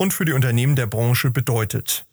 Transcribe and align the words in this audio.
und 0.00 0.12
für 0.14 0.24
die 0.24 0.32
Unternehmen 0.32 0.74
der 0.76 0.86
Branche 0.86 1.30
bedeutet. 1.30 2.06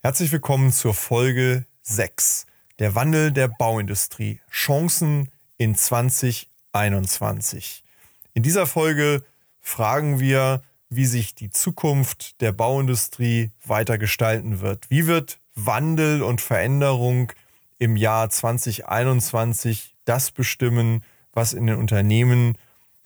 Herzlich 0.00 0.32
willkommen 0.32 0.72
zur 0.72 0.94
Folge 0.94 1.66
6. 1.82 2.46
Der 2.78 2.94
Wandel 2.94 3.32
der 3.32 3.48
Bauindustrie. 3.48 4.40
Chancen 4.50 5.28
in 5.58 5.74
2021. 5.74 7.84
In 8.32 8.42
dieser 8.42 8.66
Folge 8.66 9.22
fragen 9.60 10.20
wir, 10.20 10.62
wie 10.88 11.04
sich 11.04 11.34
die 11.34 11.50
Zukunft 11.50 12.40
der 12.40 12.52
Bauindustrie 12.52 13.50
weiter 13.66 13.98
gestalten 13.98 14.62
wird. 14.62 14.88
Wie 14.88 15.06
wird 15.06 15.40
Wandel 15.54 16.22
und 16.22 16.40
Veränderung 16.40 17.30
im 17.78 17.98
Jahr 17.98 18.30
2021 18.30 19.94
das 20.06 20.30
bestimmen, 20.30 21.04
was 21.34 21.52
in 21.52 21.66
den 21.66 21.76
Unternehmen 21.76 22.56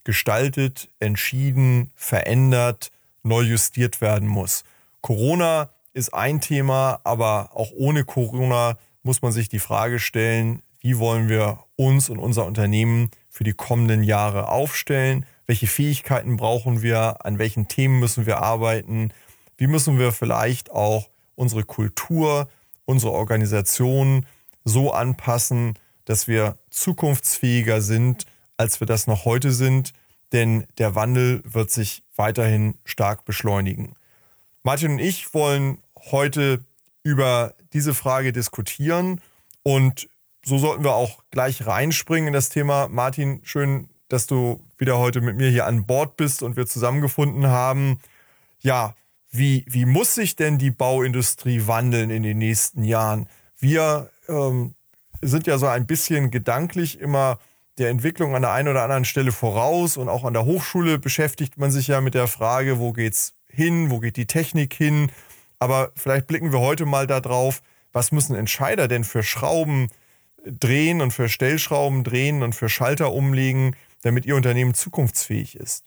gestaltet, 0.05 0.91
entschieden, 1.01 1.91
verändert, 1.97 2.93
neu 3.29 3.43
justiert 3.43 4.01
werden 4.01 4.27
muss. 4.29 4.65
Corona 5.01 5.71
ist 5.93 6.13
ein 6.13 6.41
Thema, 6.41 7.01
aber 7.05 7.51
auch 7.55 7.71
ohne 7.77 8.05
Corona 8.05 8.77
muss 9.03 9.23
man 9.23 9.33
sich 9.33 9.49
die 9.49 9.59
Frage 9.59 9.99
stellen, 9.99 10.63
wie 10.81 10.99
wollen 10.99 11.29
wir 11.29 11.61
uns 11.77 12.09
und 12.09 12.19
unser 12.19 12.47
Unternehmen 12.47 13.11
für 13.29 13.45
die 13.45 13.53
kommenden 13.53 14.03
Jahre 14.03 14.49
aufstellen? 14.49 15.27
Welche 15.47 15.67
Fähigkeiten 15.67 16.37
brauchen 16.37 16.83
wir? 16.83 17.25
An 17.25 17.39
welchen 17.39 17.69
Themen 17.69 18.01
müssen 18.01 18.27
wir 18.27 18.43
arbeiten? 18.43 19.13
Wie 19.57 19.67
müssen 19.67 19.99
wir 19.99 20.13
vielleicht 20.13 20.71
auch 20.71 21.09
unsere 21.35 21.65
Kultur, 21.65 22.49
unsere 22.85 23.13
Organisation 23.13 24.27
so 24.65 24.93
anpassen, 24.93 25.79
dass 26.05 26.29
wir 26.29 26.59
zukunftsfähiger 26.71 27.81
sind, 27.81 28.27
als 28.57 28.81
wir 28.81 28.87
das 28.87 29.07
noch 29.07 29.25
heute 29.25 29.53
sind? 29.53 29.93
Denn 30.33 30.67
der 30.79 30.95
Wandel 30.95 31.43
wird 31.45 31.71
sich 31.71 32.03
weiterhin 32.17 32.79
stark 32.85 33.25
beschleunigen. 33.25 33.95
Martin 34.63 34.93
und 34.93 34.99
ich 34.99 35.33
wollen 35.33 35.79
heute 36.11 36.65
über 37.03 37.55
diese 37.73 37.95
Frage 37.95 38.33
diskutieren 38.33 39.21
und 39.63 40.09
so 40.45 40.59
sollten 40.59 40.85
wir 40.85 40.95
auch 40.95 41.23
gleich 41.31 41.67
reinspringen 41.67 42.29
in 42.29 42.33
das 42.33 42.49
Thema. 42.49 42.89
Martin, 42.89 43.41
schön, 43.45 43.89
dass 44.09 44.27
du 44.27 44.65
wieder 44.79 44.99
heute 44.99 45.21
mit 45.21 45.37
mir 45.37 45.51
hier 45.51 45.67
an 45.67 45.87
Bord 45.87 46.17
bist 46.17 46.43
und 46.43 46.57
wir 46.57 46.67
zusammengefunden 46.67 47.47
haben. 47.49 47.99
Ja, 48.61 48.95
wie, 49.31 49.65
wie 49.69 49.85
muss 49.85 50.15
sich 50.15 50.37
denn 50.37 50.59
die 50.59 50.71
Bauindustrie 50.71 51.67
wandeln 51.67 52.11
in 52.11 52.23
den 52.23 52.39
nächsten 52.39 52.85
Jahren? 52.85 53.29
Wir 53.59 54.11
ähm, 54.29 54.75
sind 55.21 55.47
ja 55.47 55.59
so 55.59 55.67
ein 55.67 55.87
bisschen 55.87 56.31
gedanklich 56.31 56.99
immer 56.99 57.39
der 57.79 57.91
Entwicklung 57.91 58.35
an 58.35 58.43
der 58.43 58.53
einen 58.53 58.69
oder 58.69 58.83
anderen 58.83 59.05
Stelle 59.05 59.33
voraus 59.33 59.97
und 59.97 60.09
auch 60.09 60.25
an 60.25 60.33
der 60.33 60.45
Hochschule 60.45 60.99
beschäftigt 60.99 61.59
man 61.59 61.71
sich 61.71 61.87
ja 61.87 62.01
mit 62.01 62.15
der 62.15 62.27
Frage, 62.27 62.79
wo 62.79 62.93
geht's 62.93 63.35
hin, 63.49 63.91
wo 63.91 64.01
geht 64.01 64.17
die 64.17 64.27
Technik 64.27 64.75
hin? 64.75 65.11
Aber 65.59 65.93
vielleicht 65.97 66.27
blicken 66.27 66.53
wir 66.53 66.61
heute 66.61 66.87
mal 66.87 67.07
darauf, 67.07 67.63
was 67.93 68.13
müssen 68.13 68.37
Entscheider 68.37 68.89
denn 68.89 69.05
für 69.05 69.23
Schrauben 69.23 69.89
drehen 70.45 71.01
und 71.01 71.13
für 71.13 71.29
Stellschrauben 71.29 72.05
drehen 72.05 72.43
und 72.43 72.55
für 72.55 72.69
Schalter 72.69 73.13
umlegen, 73.13 73.75
damit 74.03 74.27
ihr 74.27 74.37
Unternehmen 74.37 74.75
zukunftsfähig 74.75 75.57
ist? 75.57 75.85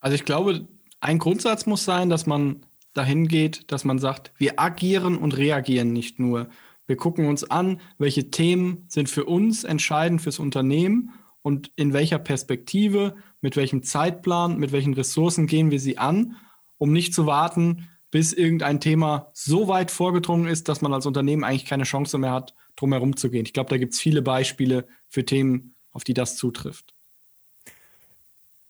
Also 0.00 0.14
ich 0.14 0.24
glaube, 0.24 0.66
ein 1.00 1.18
Grundsatz 1.18 1.66
muss 1.66 1.84
sein, 1.84 2.08
dass 2.10 2.26
man 2.26 2.64
dahin 2.94 3.28
geht, 3.28 3.70
dass 3.70 3.84
man 3.84 3.98
sagt, 3.98 4.32
wir 4.38 4.58
agieren 4.60 5.16
und 5.16 5.36
reagieren 5.36 5.92
nicht 5.92 6.18
nur. 6.18 6.48
Wir 6.86 6.96
gucken 6.96 7.26
uns 7.26 7.48
an, 7.48 7.80
welche 7.98 8.30
Themen 8.30 8.84
sind 8.88 9.08
für 9.08 9.24
uns 9.24 9.64
entscheidend 9.64 10.22
fürs 10.22 10.38
Unternehmen 10.38 11.12
und 11.42 11.70
in 11.76 11.92
welcher 11.92 12.18
Perspektive, 12.18 13.16
mit 13.40 13.56
welchem 13.56 13.82
Zeitplan, 13.82 14.58
mit 14.58 14.72
welchen 14.72 14.94
Ressourcen 14.94 15.46
gehen 15.46 15.70
wir 15.70 15.80
sie 15.80 15.98
an, 15.98 16.36
um 16.78 16.92
nicht 16.92 17.14
zu 17.14 17.26
warten, 17.26 17.88
bis 18.10 18.32
irgendein 18.32 18.80
Thema 18.80 19.28
so 19.34 19.68
weit 19.68 19.90
vorgedrungen 19.90 20.46
ist, 20.46 20.68
dass 20.68 20.80
man 20.80 20.92
als 20.92 21.06
Unternehmen 21.06 21.44
eigentlich 21.44 21.66
keine 21.66 21.84
Chance 21.84 22.18
mehr 22.18 22.32
hat, 22.32 22.54
drum 22.76 22.92
herum 22.92 23.16
zu 23.16 23.30
gehen. 23.30 23.44
Ich 23.44 23.52
glaube, 23.52 23.70
da 23.70 23.76
gibt 23.76 23.94
es 23.94 24.00
viele 24.00 24.22
Beispiele 24.22 24.86
für 25.08 25.24
Themen, 25.24 25.74
auf 25.92 26.04
die 26.04 26.14
das 26.14 26.36
zutrifft. 26.36 26.94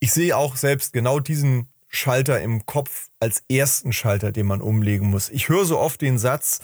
Ich 0.01 0.13
sehe 0.13 0.37
auch 0.37 0.57
selbst 0.57 0.93
genau 0.93 1.21
diesen 1.21 1.69
Schalter 1.89 2.41
im 2.41 2.67
Kopf 2.67 3.09
als 3.21 3.43
ersten 3.49 3.93
Schalter, 3.93 4.33
den 4.33 4.47
man 4.47 4.61
umlegen 4.61 5.11
muss. 5.11 5.31
Ich 5.31 5.49
höre 5.49 5.65
so 5.65 5.79
oft 5.79 6.01
den 6.01 6.19
Satz, 6.19 6.61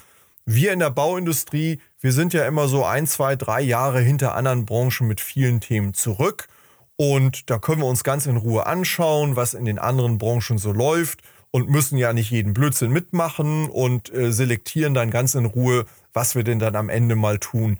wir 0.47 0.73
in 0.73 0.79
der 0.79 0.91
Bauindustrie, 0.91 1.81
wir 2.01 2.13
sind 2.13 2.35
ja 2.35 2.47
immer 2.47 2.69
so 2.69 2.85
ein, 2.85 3.07
zwei, 3.07 3.37
drei 3.37 3.61
Jahre 3.61 4.01
hinter 4.01 4.35
anderen 4.35 4.67
Branchen 4.67 5.07
mit 5.07 5.21
vielen 5.21 5.61
Themen 5.61 5.95
zurück. 5.95 6.49
Und 6.97 7.51
da 7.51 7.59
können 7.59 7.81
wir 7.81 7.89
uns 7.89 8.05
ganz 8.05 8.27
in 8.27 8.37
Ruhe 8.37 8.67
anschauen, 8.67 9.37
was 9.37 9.55
in 9.55 9.65
den 9.65 9.79
anderen 9.79 10.19
Branchen 10.19 10.59
so 10.59 10.73
läuft 10.73 11.23
und 11.51 11.69
müssen 11.69 11.99
ja 11.99 12.13
nicht 12.13 12.31
jeden 12.31 12.55
Blödsinn 12.55 12.93
mitmachen 12.93 13.69
und 13.69 14.13
äh, 14.13 14.33
selektieren 14.33 14.95
dann 14.95 15.11
ganz 15.11 15.35
in 15.35 15.45
Ruhe, 15.45 15.87
was 16.13 16.35
wir 16.35 16.45
denn 16.45 16.59
dann 16.59 16.77
am 16.77 16.89
Ende 16.89 17.17
mal 17.17 17.39
tun. 17.39 17.79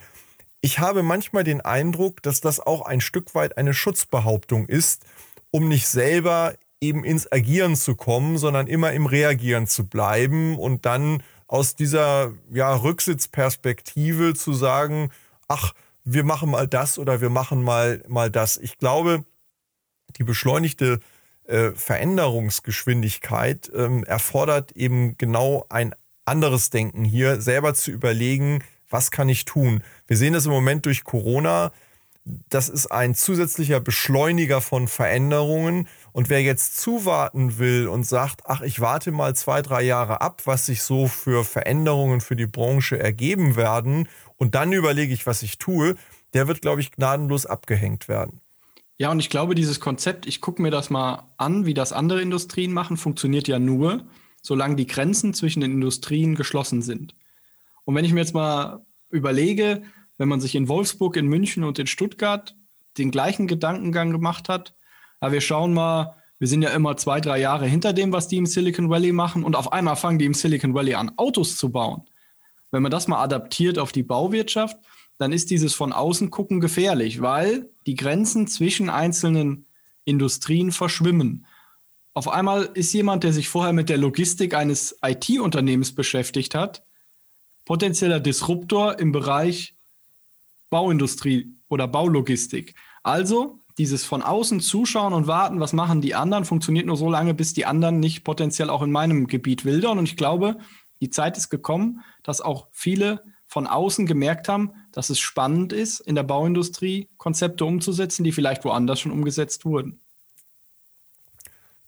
Ich 0.61 0.79
habe 0.79 1.03
manchmal 1.03 1.45
den 1.45 1.61
Eindruck, 1.61 2.23
dass 2.23 2.41
das 2.41 2.59
auch 2.59 2.83
ein 2.83 3.01
Stück 3.01 3.35
weit 3.35 3.59
eine 3.59 3.75
Schutzbehauptung 3.75 4.67
ist, 4.67 5.05
um 5.51 5.69
nicht 5.69 5.87
selber 5.87 6.55
eben 6.81 7.05
ins 7.05 7.31
Agieren 7.31 7.77
zu 7.77 7.95
kommen, 7.95 8.39
sondern 8.39 8.67
immer 8.67 8.93
im 8.93 9.07
Reagieren 9.07 9.67
zu 9.67 9.87
bleiben 9.87 10.59
und 10.59 10.87
dann 10.87 11.23
aus 11.55 11.77
dieser 11.77 12.33
ja, 12.51 12.75
Rücksitzperspektive 12.75 14.35
zu 14.35 14.55
sagen, 14.55 15.11
ach, 15.47 15.73
wir 16.03 16.25
machen 16.25 16.51
mal 16.51 16.67
das 16.67 16.99
oder 16.99 17.21
wir 17.21 17.31
machen 17.31 17.63
mal, 17.63 18.03
mal 18.09 18.29
das. 18.29 18.57
Ich 18.57 18.77
glaube, 18.77 19.25
die 20.19 20.25
beschleunigte 20.25 20.99
äh, 21.45 21.71
Veränderungsgeschwindigkeit 21.71 23.71
ähm, 23.73 24.03
erfordert 24.03 24.73
eben 24.73 25.17
genau 25.17 25.65
ein 25.69 25.95
anderes 26.25 26.71
Denken 26.71 27.05
hier, 27.05 27.41
selber 27.41 27.73
zu 27.75 27.93
überlegen, 27.93 28.65
was 28.91 29.13
kann 29.13 29.29
ich 29.29 29.45
tun. 29.45 29.85
Wir 30.09 30.17
sehen 30.17 30.33
das 30.33 30.47
im 30.47 30.53
Moment 30.53 30.87
durch 30.87 31.05
Corona. 31.05 31.71
Das 32.25 32.69
ist 32.69 32.89
ein 32.89 33.15
zusätzlicher 33.15 33.79
Beschleuniger 33.79 34.61
von 34.61 34.89
Veränderungen. 34.89 35.87
Und 36.15 36.31
wer 36.31 36.41
jetzt 36.43 36.77
zuwarten 36.81 37.59
will 37.59 37.89
und 37.89 38.07
sagt, 38.07 38.43
ach, 38.45 38.61
ich 38.61 38.79
warte 38.79 39.11
mal 39.11 39.35
zwei, 39.35 39.63
drei 39.63 39.83
Jahre 39.83 40.21
ab, 40.21 40.43
was 40.45 40.65
sich 40.65 40.85
so 40.85 41.09
für 41.09 41.43
Veränderungen 41.43 42.21
für 42.21 42.37
die 42.37 42.47
Branche 42.47 42.97
ergeben 42.97 43.57
werden 43.57 44.09
und 44.37 44.55
dann 44.55 44.73
überlege 44.73 45.13
ich, 45.13 45.27
was 45.27 45.43
ich 45.43 45.59
tue, 45.59 45.97
der 46.33 46.47
wird, 46.47 46.63
glaube 46.63 46.81
ich, 46.81 46.93
gnadenlos 46.93 47.47
abgehängt 47.47 48.07
werden. 48.07 48.41
Ja, 48.97 49.11
und 49.11 49.19
ich 49.19 49.29
glaube, 49.29 49.57
dieses 49.57 49.81
Konzept, 49.81 50.27
ich 50.27 50.41
gucke 50.41 50.63
mir 50.63 50.71
das 50.71 50.89
mal 50.89 51.25
an, 51.37 51.67
wie 51.67 51.75
das 51.75 51.93
andere 51.93 52.23
Industrien 52.23 52.73
machen, 52.73 52.97
funktioniert 52.97 53.49
ja 53.49 53.59
nur, 53.59 54.05
solange 54.41 54.77
die 54.77 54.87
Grenzen 54.87 55.35
zwischen 55.35 55.63
den 55.63 55.73
Industrien 55.73 56.37
geschlossen 56.37 56.81
sind. 56.81 57.17
Und 57.85 57.97
wenn 57.97 58.05
ich 58.05 58.13
mir 58.13 58.21
jetzt 58.21 58.35
mal 58.35 58.87
überlege, 59.11 59.83
wenn 60.17 60.29
man 60.29 60.41
sich 60.41 60.55
in 60.55 60.69
Wolfsburg, 60.69 61.17
in 61.17 61.27
München 61.27 61.65
und 61.65 61.81
in 61.81 61.89
Stuttgart 61.89 62.55
den 62.99 63.11
gleichen 63.11 63.49
Gedankengang 63.49 64.13
gemacht 64.13 64.49
hat, 64.49 64.77
ja, 65.25 65.33
wir 65.33 65.41
schauen 65.41 65.73
mal, 65.73 66.17
wir 66.39 66.49
sind 66.49 66.61
ja 66.61 66.69
immer 66.71 66.99
zwei, 66.99 67.19
drei 67.19 67.41
Jahre 67.41 67.67
hinter 67.67 67.95
dem, 67.95 68.13
was 68.13 68.29
die 68.29 68.37
im 68.37 68.45
Silicon 68.45 68.91
Valley 68.91 69.13
machen 69.13 69.43
und 69.43 69.57
auf 69.57 69.73
einmal 69.73 69.97
fangen 69.97 70.19
die 70.19 70.27
im 70.27 70.35
Silicon 70.35 70.75
Valley 70.75 70.95
an, 70.95 71.13
Autos 71.17 71.57
zu 71.57 71.71
bauen. 71.71 72.03
Wenn 72.71 72.83
man 72.83 72.91
das 72.91 73.09
mal 73.09 73.23
adaptiert 73.23 73.79
auf 73.79 73.91
die 73.91 74.03
Bauwirtschaft, 74.03 74.77
dann 75.17 75.33
ist 75.33 75.51
dieses 75.51 75.73
von 75.73 75.95
außen 75.95 76.31
gucken 76.31 76.61
gefährlich, 76.61 77.23
weil 77.23 77.71
die 77.87 77.95
Grenzen 77.95 78.49
zwischen 78.49 78.91
einzelnen 78.91 79.65
Industrien 80.05 80.73
verschwimmen. 80.73 81.47
Auf 82.13 82.29
einmal 82.29 82.69
ist 82.75 82.93
jemand, 82.93 83.25
der 83.25 83.33
sich 83.33 83.49
vorher 83.49 83.73
mit 83.73 83.89
der 83.89 83.97
Logistik 83.97 84.53
eines 84.53 84.99
IT-Unternehmens 85.03 85.95
beschäftigt 85.95 86.55
hat, 86.55 86.85
potenzieller 87.65 88.21
Disruptor 88.21 88.99
im 88.99 89.11
Bereich 89.11 89.75
Bauindustrie 90.69 91.55
oder 91.69 91.89
Baulogistik. 91.89 92.75
Also 93.03 93.64
dieses 93.79 94.05
von 94.05 94.23
außen 94.23 94.61
zuschauen 94.61 95.13
und 95.13 95.27
warten, 95.27 95.61
was 95.61 95.73
machen 95.73 96.01
die 96.01 96.15
anderen, 96.15 96.45
funktioniert 96.45 96.87
nur 96.87 96.97
so 96.97 97.11
lange, 97.11 97.35
bis 97.35 97.55
die 97.55 97.67
anderen 97.67 98.01
nicht 98.01 98.25
potenziell 98.25 98.71
auch 98.71 98.83
in 98.83 98.93
meinem 98.93 99.27
Gebiet 99.27 99.65
wildern. 99.65 99.99
Und 99.99 100.05
ich 100.05 100.17
glaube, 100.17 100.59
die 101.01 101.11
Zeit 101.11 101.37
ist 101.37 101.51
gekommen, 101.51 102.03
dass 102.23 102.41
auch 102.41 102.69
viele 102.73 103.23
von 103.47 103.67
außen 103.67 104.07
gemerkt 104.07 104.49
haben, 104.49 104.73
dass 104.93 105.11
es 105.11 105.19
spannend 105.19 105.73
ist, 105.73 106.01
in 106.01 106.15
der 106.15 106.23
Bauindustrie 106.23 107.09
Konzepte 107.19 107.65
umzusetzen, 107.65 108.25
die 108.25 108.33
vielleicht 108.33 108.65
woanders 108.65 109.01
schon 109.01 109.13
umgesetzt 109.13 109.65
wurden. 109.65 110.01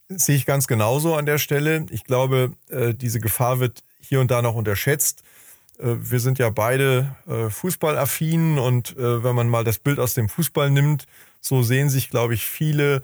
sehe 0.08 0.36
ich 0.36 0.46
ganz 0.46 0.66
genauso 0.66 1.14
an 1.14 1.26
der 1.26 1.38
Stelle. 1.38 1.86
Ich 1.90 2.04
glaube, 2.04 2.52
äh, 2.68 2.94
diese 2.94 3.20
Gefahr 3.20 3.58
wird 3.58 3.82
hier 4.00 4.20
und 4.20 4.30
da 4.30 4.42
noch 4.42 4.54
unterschätzt. 4.54 5.22
Äh, 5.78 5.96
wir 5.98 6.20
sind 6.20 6.38
ja 6.38 6.50
beide 6.50 7.14
äh, 7.26 7.50
fußballaffin 7.50 8.58
und 8.58 8.96
äh, 8.96 9.22
wenn 9.22 9.34
man 9.34 9.48
mal 9.48 9.64
das 9.64 9.78
Bild 9.78 9.98
aus 9.98 10.14
dem 10.14 10.28
Fußball 10.28 10.70
nimmt, 10.70 11.06
so 11.40 11.62
sehen 11.62 11.88
sich, 11.90 12.10
glaube 12.10 12.34
ich, 12.34 12.46
viele 12.46 13.02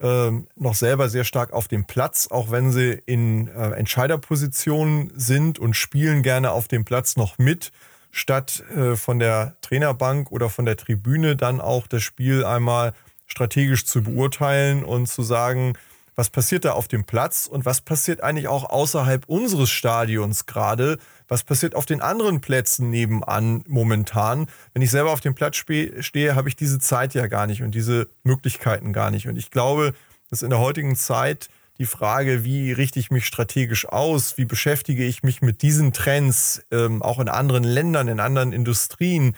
ähm, 0.00 0.48
noch 0.56 0.74
selber 0.74 1.08
sehr 1.08 1.24
stark 1.24 1.52
auf 1.52 1.68
dem 1.68 1.84
Platz, 1.84 2.28
auch 2.28 2.50
wenn 2.50 2.72
sie 2.72 3.00
in 3.06 3.46
Entscheiderpositionen 3.46 5.12
sind 5.14 5.60
und 5.60 5.74
spielen 5.74 6.24
gerne 6.24 6.50
auf 6.50 6.66
dem 6.66 6.84
Platz 6.84 7.16
noch 7.16 7.38
mit, 7.38 7.70
statt 8.10 8.64
von 8.94 9.20
der 9.20 9.56
Trainerbank 9.60 10.32
oder 10.32 10.50
von 10.50 10.64
der 10.64 10.76
Tribüne 10.76 11.36
dann 11.36 11.60
auch 11.60 11.86
das 11.86 12.02
Spiel 12.02 12.44
einmal 12.44 12.92
strategisch 13.26 13.86
zu 13.86 14.02
beurteilen 14.02 14.84
und 14.84 15.06
zu 15.06 15.22
sagen, 15.22 15.74
was 16.16 16.30
passiert 16.30 16.64
da 16.64 16.72
auf 16.72 16.88
dem 16.88 17.04
Platz 17.04 17.46
und 17.46 17.64
was 17.64 17.80
passiert 17.80 18.22
eigentlich 18.22 18.48
auch 18.48 18.70
außerhalb 18.70 19.24
unseres 19.26 19.70
Stadions 19.70 20.46
gerade, 20.46 20.98
was 21.28 21.42
passiert 21.42 21.74
auf 21.74 21.86
den 21.86 22.00
anderen 22.00 22.40
Plätzen 22.40 22.90
nebenan 22.90 23.64
momentan. 23.66 24.46
Wenn 24.72 24.82
ich 24.82 24.90
selber 24.90 25.10
auf 25.10 25.20
dem 25.20 25.34
Platz 25.34 25.56
stehe, 25.56 26.34
habe 26.34 26.48
ich 26.48 26.56
diese 26.56 26.78
Zeit 26.78 27.14
ja 27.14 27.26
gar 27.26 27.46
nicht 27.46 27.62
und 27.62 27.72
diese 27.72 28.08
Möglichkeiten 28.22 28.92
gar 28.92 29.10
nicht. 29.10 29.26
Und 29.26 29.36
ich 29.36 29.50
glaube, 29.50 29.94
dass 30.30 30.42
in 30.42 30.50
der 30.50 30.58
heutigen 30.58 30.96
Zeit 30.96 31.48
die 31.78 31.86
Frage, 31.86 32.44
wie 32.44 32.70
richte 32.70 33.00
ich 33.00 33.10
mich 33.10 33.26
strategisch 33.26 33.88
aus, 33.88 34.38
wie 34.38 34.44
beschäftige 34.44 35.04
ich 35.04 35.22
mich 35.24 35.42
mit 35.42 35.62
diesen 35.62 35.92
Trends, 35.92 36.62
ähm, 36.70 37.02
auch 37.02 37.18
in 37.18 37.28
anderen 37.28 37.64
Ländern, 37.64 38.06
in 38.06 38.20
anderen 38.20 38.52
Industrien, 38.52 39.34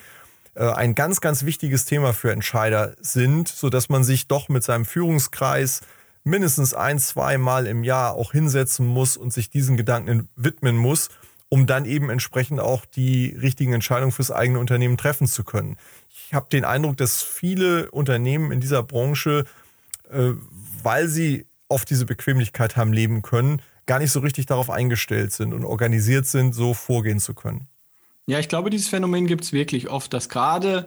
äh, 0.55 0.71
ein 0.71 0.95
ganz, 0.95 1.21
ganz 1.21 1.45
wichtiges 1.45 1.87
Thema 1.87 2.13
für 2.13 2.33
Entscheider 2.33 2.95
sind, 3.01 3.49
sodass 3.49 3.89
man 3.89 4.05
sich 4.05 4.29
doch 4.29 4.49
mit 4.49 4.65
seinem 4.65 4.85
Führungskreis 4.85 5.81
mindestens 6.27 6.75
ein, 6.75 6.99
zwei 6.99 7.39
Mal 7.39 7.67
im 7.67 7.85
Jahr 7.85 8.15
auch 8.15 8.33
hinsetzen 8.33 8.85
muss 8.85 9.17
und 9.17 9.33
sich 9.33 9.49
diesen 9.49 9.77
Gedanken 9.77 10.29
widmen 10.35 10.77
muss, 10.77 11.09
um 11.49 11.67
dann 11.67 11.85
eben 11.85 12.11
entsprechend 12.11 12.59
auch 12.59 12.85
die 12.85 13.29
richtigen 13.41 13.73
Entscheidungen 13.73 14.11
fürs 14.11 14.33
eigene 14.33 14.59
Unternehmen 14.59 14.97
treffen 14.97 15.29
zu 15.29 15.45
können. 15.45 15.77
Ich 16.11 16.35
habe 16.35 16.47
den 16.51 16.65
Eindruck, 16.65 16.97
dass 16.97 17.23
viele 17.23 17.93
Unternehmen 17.93 18.51
in 18.51 18.61
dieser 18.61 18.83
Branche, 18.83 19.45
äh, 20.11 20.33
weil 20.83 21.07
sie 21.07 21.47
auf 21.69 21.85
diese 21.85 22.07
Bequemlichkeit 22.07 22.77
haben 22.77 22.93
leben 22.93 23.23
können, 23.23 23.63
gar 23.87 24.01
nicht 24.01 24.11
so 24.11 24.19
richtig 24.19 24.47
darauf 24.47 24.69
eingestellt 24.69 25.33
sind 25.33 25.55
und 25.55 25.65
organisiert 25.65 26.27
sind, 26.27 26.55
so 26.55 26.75
vorgehen 26.75 27.21
zu 27.21 27.35
können. 27.35 27.69
Ja, 28.27 28.41
ich 28.41 28.49
glaube, 28.49 28.71
dieses 28.71 28.89
Phänomen 28.89 29.29
gibt 29.29 29.45
es 29.45 29.53
wirklich 29.53 29.89
oft, 29.89 30.13
dass 30.13 30.29
gerade 30.29 30.87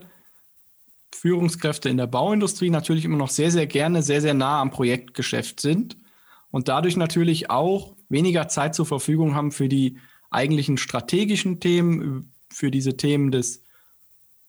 Führungskräfte 1.12 1.88
in 1.88 1.96
der 1.96 2.06
Bauindustrie 2.06 2.70
natürlich 2.70 3.04
immer 3.04 3.16
noch 3.16 3.28
sehr, 3.28 3.50
sehr 3.50 3.66
gerne 3.66 4.02
sehr, 4.02 4.20
sehr 4.20 4.34
nah 4.34 4.60
am 4.60 4.70
Projektgeschäft 4.70 5.60
sind 5.60 5.96
und 6.50 6.68
dadurch 6.68 6.96
natürlich 6.96 7.50
auch 7.50 7.96
weniger 8.08 8.48
Zeit 8.48 8.74
zur 8.74 8.86
Verfügung 8.86 9.34
haben 9.34 9.52
für 9.52 9.68
die 9.68 9.98
eigentlichen 10.30 10.78
strategischen 10.78 11.60
Themen, 11.60 12.32
für 12.50 12.70
diese 12.70 12.96
Themen 12.96 13.30
des 13.30 13.64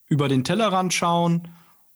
über 0.08 0.28
den 0.28 0.44
Tellerrand 0.44 0.92
schauen, 0.92 1.48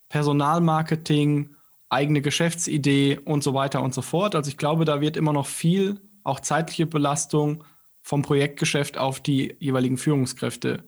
Personalmarketing, 0.09 1.57
eigene 1.89 2.23
Geschäftsidee 2.23 3.19
und 3.25 3.43
so 3.43 3.55
weiter 3.55 3.83
und 3.83 3.95
so 3.95 4.03
fort. 4.03 4.35
Also 4.35 4.49
ich 4.49 4.57
glaube, 4.57 4.85
da 4.85 5.01
wird 5.01 5.17
immer 5.17 5.33
noch 5.33 5.47
viel, 5.47 6.01
auch 6.23 6.41
zeitliche 6.41 6.87
Belastung 6.87 7.65
vom 8.03 8.23
Projektgeschäft 8.23 8.99
auf 8.99 9.21
die 9.21 9.55
jeweiligen 9.59 9.99
Führungskräfte 9.99 10.85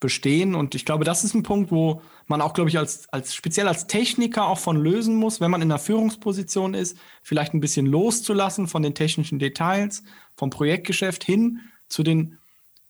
bestehen. 0.00 0.54
Und 0.54 0.74
ich 0.74 0.84
glaube, 0.84 1.04
das 1.04 1.24
ist 1.24 1.34
ein 1.34 1.42
Punkt, 1.42 1.70
wo 1.70 2.02
man 2.26 2.40
auch, 2.40 2.52
glaube 2.52 2.70
ich, 2.70 2.78
als, 2.78 3.08
als 3.12 3.34
speziell 3.34 3.68
als 3.68 3.86
Techniker 3.86 4.46
auch 4.46 4.58
von 4.58 4.76
lösen 4.76 5.16
muss, 5.16 5.40
wenn 5.40 5.50
man 5.50 5.62
in 5.62 5.70
einer 5.70 5.78
Führungsposition 5.78 6.74
ist, 6.74 6.98
vielleicht 7.22 7.54
ein 7.54 7.60
bisschen 7.60 7.86
loszulassen 7.86 8.68
von 8.68 8.82
den 8.82 8.94
technischen 8.94 9.38
Details, 9.38 10.02
vom 10.36 10.50
Projektgeschäft 10.50 11.24
hin 11.24 11.60
zu 11.88 12.02
den, 12.02 12.38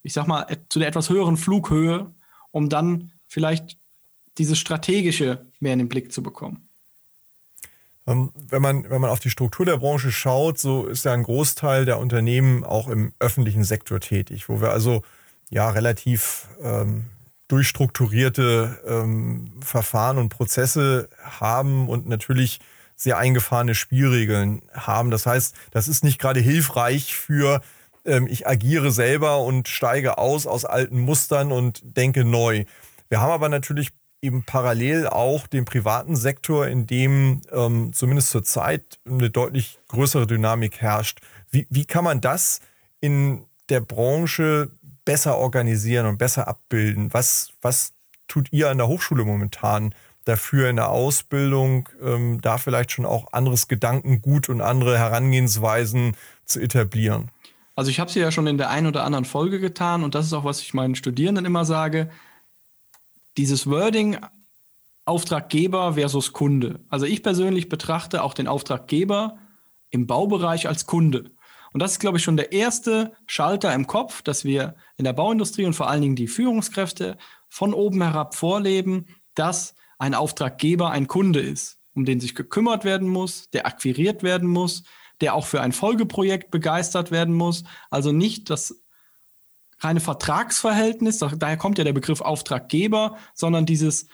ich 0.02 0.12
sag 0.12 0.26
mal, 0.26 0.46
zu 0.68 0.78
der 0.78 0.88
etwas 0.88 1.10
höheren 1.10 1.36
Flughöhe, 1.36 2.12
um 2.50 2.68
dann 2.68 3.12
vielleicht 3.28 3.78
dieses 4.38 4.58
Strategische 4.58 5.46
mehr 5.60 5.72
in 5.72 5.78
den 5.78 5.88
Blick 5.88 6.12
zu 6.12 6.22
bekommen. 6.22 6.68
Ähm, 8.06 8.32
wenn 8.34 8.62
man, 8.62 8.88
wenn 8.88 9.00
man 9.00 9.10
auf 9.10 9.20
die 9.20 9.30
Struktur 9.30 9.66
der 9.66 9.78
Branche 9.78 10.12
schaut, 10.12 10.58
so 10.58 10.86
ist 10.86 11.04
ja 11.04 11.12
ein 11.12 11.24
Großteil 11.24 11.84
der 11.84 11.98
Unternehmen 11.98 12.64
auch 12.64 12.88
im 12.88 13.12
öffentlichen 13.18 13.64
Sektor 13.64 14.00
tätig, 14.00 14.48
wo 14.48 14.60
wir 14.60 14.70
also 14.70 15.02
ja 15.50 15.70
relativ 15.70 16.48
ähm, 16.62 17.06
durchstrukturierte 17.48 18.80
ähm, 18.86 19.52
Verfahren 19.62 20.18
und 20.18 20.30
Prozesse 20.30 21.08
haben 21.22 21.88
und 21.88 22.08
natürlich 22.08 22.60
sehr 22.96 23.18
eingefahrene 23.18 23.74
Spielregeln 23.74 24.62
haben. 24.72 25.10
Das 25.10 25.26
heißt, 25.26 25.54
das 25.70 25.86
ist 25.86 26.02
nicht 26.02 26.18
gerade 26.18 26.40
hilfreich 26.40 27.14
für 27.14 27.60
ähm, 28.04 28.26
ich 28.28 28.46
agiere 28.46 28.90
selber 28.90 29.42
und 29.42 29.68
steige 29.68 30.18
aus 30.18 30.46
aus 30.46 30.64
alten 30.64 31.00
Mustern 31.00 31.52
und 31.52 31.80
denke 31.84 32.24
neu. 32.24 32.64
Wir 33.08 33.20
haben 33.20 33.30
aber 33.30 33.48
natürlich 33.48 33.90
eben 34.22 34.44
parallel 34.44 35.06
auch 35.06 35.46
den 35.46 35.64
privaten 35.64 36.16
Sektor, 36.16 36.66
in 36.66 36.86
dem 36.86 37.42
ähm, 37.52 37.92
zumindest 37.92 38.30
zurzeit 38.30 38.98
eine 39.06 39.30
deutlich 39.30 39.78
größere 39.88 40.26
Dynamik 40.26 40.80
herrscht. 40.80 41.20
Wie, 41.50 41.66
wie 41.70 41.84
kann 41.84 42.02
man 42.02 42.20
das 42.20 42.60
in 43.00 43.44
der 43.68 43.80
Branche 43.80 44.70
besser 45.06 45.38
organisieren 45.38 46.04
und 46.04 46.18
besser 46.18 46.46
abbilden? 46.46 47.14
Was, 47.14 47.52
was 47.62 47.94
tut 48.28 48.52
ihr 48.52 48.68
an 48.68 48.76
der 48.76 48.88
Hochschule 48.88 49.24
momentan 49.24 49.94
dafür 50.26 50.68
in 50.68 50.76
der 50.76 50.90
Ausbildung, 50.90 51.88
ähm, 52.02 52.40
da 52.42 52.58
vielleicht 52.58 52.92
schon 52.92 53.06
auch 53.06 53.32
anderes 53.32 53.68
Gedankengut 53.68 54.50
und 54.50 54.60
andere 54.60 54.98
Herangehensweisen 54.98 56.14
zu 56.44 56.60
etablieren? 56.60 57.30
Also 57.74 57.90
ich 57.90 58.00
habe 58.00 58.08
es 58.08 58.14
ja 58.14 58.30
schon 58.30 58.46
in 58.46 58.58
der 58.58 58.68
einen 58.68 58.86
oder 58.86 59.04
anderen 59.04 59.24
Folge 59.24 59.60
getan 59.60 60.04
und 60.04 60.14
das 60.14 60.26
ist 60.26 60.32
auch, 60.34 60.44
was 60.44 60.60
ich 60.60 60.74
meinen 60.74 60.94
Studierenden 60.94 61.46
immer 61.46 61.64
sage. 61.64 62.10
Dieses 63.36 63.68
Wording 63.68 64.18
Auftraggeber 65.04 65.94
versus 65.94 66.32
Kunde. 66.32 66.80
Also 66.88 67.06
ich 67.06 67.22
persönlich 67.22 67.68
betrachte 67.68 68.24
auch 68.24 68.34
den 68.34 68.48
Auftraggeber 68.48 69.38
im 69.90 70.08
Baubereich 70.08 70.66
als 70.66 70.86
Kunde. 70.86 71.30
Und 71.76 71.80
das 71.80 71.92
ist, 71.92 71.98
glaube 71.98 72.16
ich, 72.16 72.24
schon 72.24 72.38
der 72.38 72.52
erste 72.52 73.12
Schalter 73.26 73.74
im 73.74 73.86
Kopf, 73.86 74.22
dass 74.22 74.46
wir 74.46 74.76
in 74.96 75.04
der 75.04 75.12
Bauindustrie 75.12 75.66
und 75.66 75.74
vor 75.74 75.90
allen 75.90 76.00
Dingen 76.00 76.16
die 76.16 76.26
Führungskräfte 76.26 77.18
von 77.50 77.74
oben 77.74 78.00
herab 78.00 78.34
vorleben, 78.34 79.08
dass 79.34 79.74
ein 79.98 80.14
Auftraggeber 80.14 80.88
ein 80.90 81.06
Kunde 81.06 81.40
ist, 81.40 81.76
um 81.94 82.06
den 82.06 82.18
sich 82.18 82.34
gekümmert 82.34 82.86
werden 82.86 83.08
muss, 83.08 83.50
der 83.50 83.66
akquiriert 83.66 84.22
werden 84.22 84.48
muss, 84.48 84.84
der 85.20 85.34
auch 85.34 85.44
für 85.44 85.60
ein 85.60 85.72
Folgeprojekt 85.72 86.50
begeistert 86.50 87.10
werden 87.10 87.34
muss. 87.34 87.62
Also 87.90 88.10
nicht 88.10 88.48
das 88.48 88.80
reine 89.80 90.00
Vertragsverhältnis, 90.00 91.18
daher 91.18 91.58
kommt 91.58 91.76
ja 91.76 91.84
der 91.84 91.92
Begriff 91.92 92.22
Auftraggeber, 92.22 93.18
sondern 93.34 93.66
dieses 93.66 94.06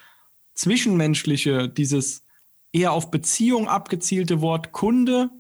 zwischenmenschliche, 0.54 1.69
dieses 1.69 2.25
eher 2.73 2.90
auf 2.92 3.12
Beziehung 3.12 3.69
abgezielte 3.69 4.40
Wort 4.40 4.73
Kunde, 4.73 5.31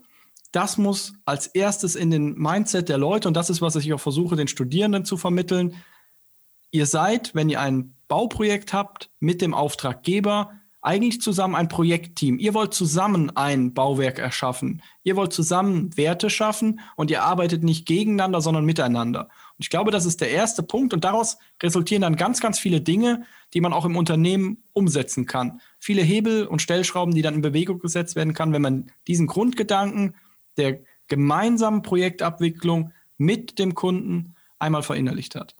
das 0.52 0.78
muss 0.78 1.14
als 1.24 1.46
erstes 1.48 1.96
in 1.96 2.10
den 2.10 2.34
Mindset 2.34 2.88
der 2.88 2.98
Leute, 2.98 3.28
und 3.28 3.36
das 3.36 3.50
ist, 3.50 3.62
was 3.62 3.76
ich 3.76 3.92
auch 3.92 4.00
versuche, 4.00 4.36
den 4.36 4.48
Studierenden 4.48 5.04
zu 5.04 5.16
vermitteln. 5.16 5.76
Ihr 6.70 6.86
seid, 6.86 7.34
wenn 7.34 7.48
ihr 7.48 7.60
ein 7.60 7.94
Bauprojekt 8.08 8.72
habt, 8.72 9.10
mit 9.18 9.40
dem 9.40 9.54
Auftraggeber 9.54 10.52
eigentlich 10.82 11.20
zusammen 11.20 11.54
ein 11.54 11.68
Projektteam. 11.68 12.38
Ihr 12.38 12.54
wollt 12.54 12.74
zusammen 12.74 13.30
ein 13.36 13.72
Bauwerk 13.72 14.18
erschaffen. 14.18 14.82
Ihr 15.04 15.14
wollt 15.14 15.32
zusammen 15.32 15.96
Werte 15.96 16.28
schaffen 16.28 16.80
und 16.96 17.10
ihr 17.10 17.22
arbeitet 17.22 17.62
nicht 17.62 17.86
gegeneinander, 17.86 18.40
sondern 18.40 18.64
miteinander. 18.64 19.22
Und 19.56 19.60
ich 19.60 19.70
glaube, 19.70 19.92
das 19.92 20.04
ist 20.04 20.20
der 20.20 20.30
erste 20.30 20.64
Punkt 20.64 20.92
und 20.92 21.04
daraus 21.04 21.38
resultieren 21.62 22.02
dann 22.02 22.16
ganz, 22.16 22.40
ganz 22.40 22.58
viele 22.58 22.80
Dinge, 22.80 23.24
die 23.54 23.60
man 23.60 23.72
auch 23.72 23.84
im 23.84 23.96
Unternehmen 23.96 24.64
umsetzen 24.72 25.24
kann. 25.24 25.60
Viele 25.78 26.02
Hebel 26.02 26.46
und 26.46 26.60
Stellschrauben, 26.60 27.14
die 27.14 27.22
dann 27.22 27.34
in 27.34 27.42
Bewegung 27.42 27.78
gesetzt 27.78 28.16
werden 28.16 28.34
kann, 28.34 28.52
wenn 28.52 28.62
man 28.62 28.90
diesen 29.06 29.28
Grundgedanken 29.28 30.16
der 30.56 30.80
gemeinsamen 31.08 31.82
Projektabwicklung 31.82 32.92
mit 33.18 33.58
dem 33.58 33.74
Kunden 33.74 34.34
einmal 34.58 34.82
verinnerlicht 34.82 35.34
hat. 35.34 35.54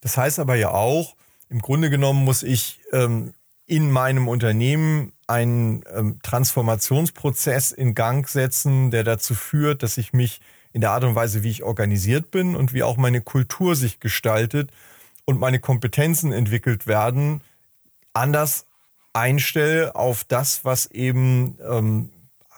Das 0.00 0.16
heißt 0.16 0.38
aber 0.38 0.54
ja 0.54 0.70
auch, 0.70 1.16
im 1.48 1.60
Grunde 1.60 1.90
genommen 1.90 2.24
muss 2.24 2.42
ich 2.42 2.80
ähm, 2.92 3.34
in 3.66 3.90
meinem 3.90 4.28
Unternehmen 4.28 5.12
einen 5.26 5.84
ähm, 5.94 6.18
Transformationsprozess 6.22 7.72
in 7.72 7.94
Gang 7.94 8.28
setzen, 8.28 8.90
der 8.90 9.04
dazu 9.04 9.34
führt, 9.34 9.82
dass 9.82 9.98
ich 9.98 10.12
mich 10.12 10.40
in 10.72 10.80
der 10.80 10.90
Art 10.90 11.04
und 11.04 11.14
Weise, 11.14 11.42
wie 11.42 11.50
ich 11.50 11.62
organisiert 11.62 12.30
bin 12.30 12.54
und 12.54 12.72
wie 12.72 12.82
auch 12.82 12.96
meine 12.96 13.20
Kultur 13.20 13.76
sich 13.76 14.00
gestaltet 14.00 14.70
und 15.24 15.40
meine 15.40 15.60
Kompetenzen 15.60 16.32
entwickelt 16.32 16.86
werden, 16.86 17.42
anders 18.12 18.66
einstelle 19.12 19.94
auf 19.96 20.24
das, 20.24 20.64
was 20.64 20.86
eben 20.86 21.58
ähm, 21.68 22.10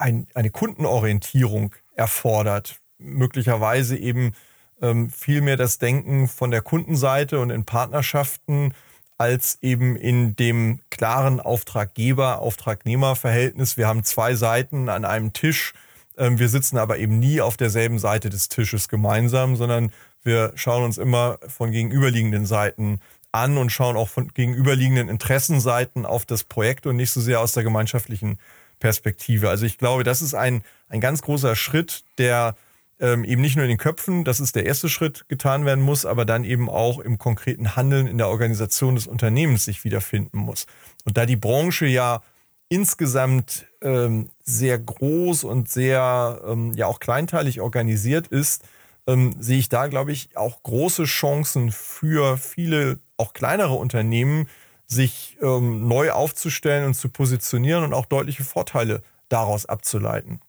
ein, 0.03 0.27
eine 0.33 0.49
Kundenorientierung 0.51 1.73
erfordert. 1.95 2.75
Möglicherweise 2.97 3.95
eben 3.97 4.33
ähm, 4.81 5.09
viel 5.09 5.39
mehr 5.41 5.55
das 5.55 5.77
Denken 5.79 6.27
von 6.27 6.51
der 6.51 6.61
Kundenseite 6.61 7.39
und 7.39 7.49
in 7.49 7.63
Partnerschaften 7.63 8.73
als 9.17 9.59
eben 9.61 9.95
in 9.95 10.35
dem 10.35 10.81
klaren 10.89 11.39
Auftraggeber-Auftragnehmer-Verhältnis. 11.39 13.77
Wir 13.77 13.87
haben 13.87 14.03
zwei 14.03 14.35
Seiten 14.35 14.89
an 14.89 15.05
einem 15.05 15.31
Tisch. 15.31 15.71
Ähm, 16.17 16.37
wir 16.37 16.49
sitzen 16.49 16.77
aber 16.77 16.97
eben 16.97 17.19
nie 17.19 17.39
auf 17.39 17.55
derselben 17.55 17.97
Seite 17.97 18.29
des 18.29 18.49
Tisches 18.49 18.89
gemeinsam, 18.89 19.55
sondern 19.55 19.93
wir 20.21 20.51
schauen 20.55 20.83
uns 20.83 20.97
immer 20.97 21.37
von 21.47 21.71
gegenüberliegenden 21.71 22.45
Seiten 22.45 22.99
an 23.31 23.57
und 23.57 23.69
schauen 23.71 23.95
auch 23.95 24.09
von 24.09 24.33
gegenüberliegenden 24.33 25.07
Interessenseiten 25.07 26.05
auf 26.05 26.25
das 26.25 26.43
Projekt 26.43 26.87
und 26.87 26.97
nicht 26.97 27.11
so 27.11 27.21
sehr 27.21 27.39
aus 27.39 27.53
der 27.53 27.63
gemeinschaftlichen 27.63 28.37
Perspektive. 28.83 29.49
Also 29.49 29.65
ich 29.65 29.77
glaube, 29.77 30.03
das 30.03 30.21
ist 30.21 30.33
ein, 30.33 30.61
ein 30.89 30.99
ganz 30.99 31.21
großer 31.21 31.55
Schritt, 31.55 32.03
der 32.17 32.57
ähm, 32.99 33.23
eben 33.23 33.41
nicht 33.41 33.55
nur 33.55 33.63
in 33.63 33.69
den 33.69 33.77
Köpfen, 33.77 34.25
das 34.25 34.41
ist 34.41 34.57
der 34.57 34.65
erste 34.65 34.89
Schritt, 34.89 35.23
getan 35.29 35.65
werden 35.65 35.81
muss, 35.81 36.05
aber 36.05 36.25
dann 36.25 36.43
eben 36.43 36.69
auch 36.69 36.99
im 36.99 37.17
konkreten 37.17 37.77
Handeln 37.77 38.07
in 38.07 38.17
der 38.17 38.27
Organisation 38.27 38.95
des 38.95 39.07
Unternehmens 39.07 39.63
sich 39.63 39.85
wiederfinden 39.85 40.37
muss. 40.37 40.65
Und 41.05 41.15
da 41.15 41.25
die 41.25 41.37
Branche 41.37 41.85
ja 41.85 42.23
insgesamt 42.67 43.67
ähm, 43.81 44.29
sehr 44.43 44.79
groß 44.79 45.45
und 45.45 45.69
sehr 45.69 46.41
ähm, 46.45 46.73
ja 46.73 46.87
auch 46.87 46.99
kleinteilig 46.99 47.61
organisiert 47.61 48.27
ist, 48.27 48.65
ähm, 49.07 49.33
sehe 49.39 49.59
ich 49.59 49.69
da, 49.69 49.87
glaube 49.87 50.11
ich, 50.11 50.35
auch 50.35 50.61
große 50.61 51.05
Chancen 51.05 51.71
für 51.71 52.35
viele 52.35 52.99
auch 53.15 53.31
kleinere 53.31 53.75
Unternehmen, 53.75 54.49
sich 54.87 55.37
ähm, 55.41 55.87
neu 55.87 56.11
aufzustellen 56.11 56.85
und 56.85 56.93
zu 56.93 57.09
positionieren 57.09 57.83
und 57.83 57.93
auch 57.93 58.05
deutliche 58.05 58.43
Vorteile 58.43 59.01
daraus 59.29 59.65
abzuleiten. 59.65 60.39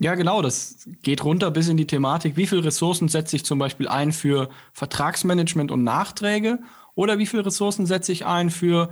Ja, 0.00 0.14
genau. 0.14 0.40
Das 0.40 0.88
geht 1.02 1.24
runter 1.24 1.50
bis 1.50 1.68
in 1.68 1.76
die 1.76 1.86
Thematik, 1.86 2.36
wie 2.36 2.46
viele 2.46 2.64
Ressourcen 2.64 3.08
setze 3.08 3.36
ich 3.36 3.44
zum 3.44 3.58
Beispiel 3.58 3.86
ein 3.86 4.12
für 4.12 4.48
Vertragsmanagement 4.72 5.70
und 5.70 5.84
Nachträge 5.84 6.58
oder 6.94 7.18
wie 7.18 7.26
viele 7.26 7.44
Ressourcen 7.44 7.84
setze 7.86 8.10
ich 8.10 8.24
ein 8.24 8.50
für 8.50 8.90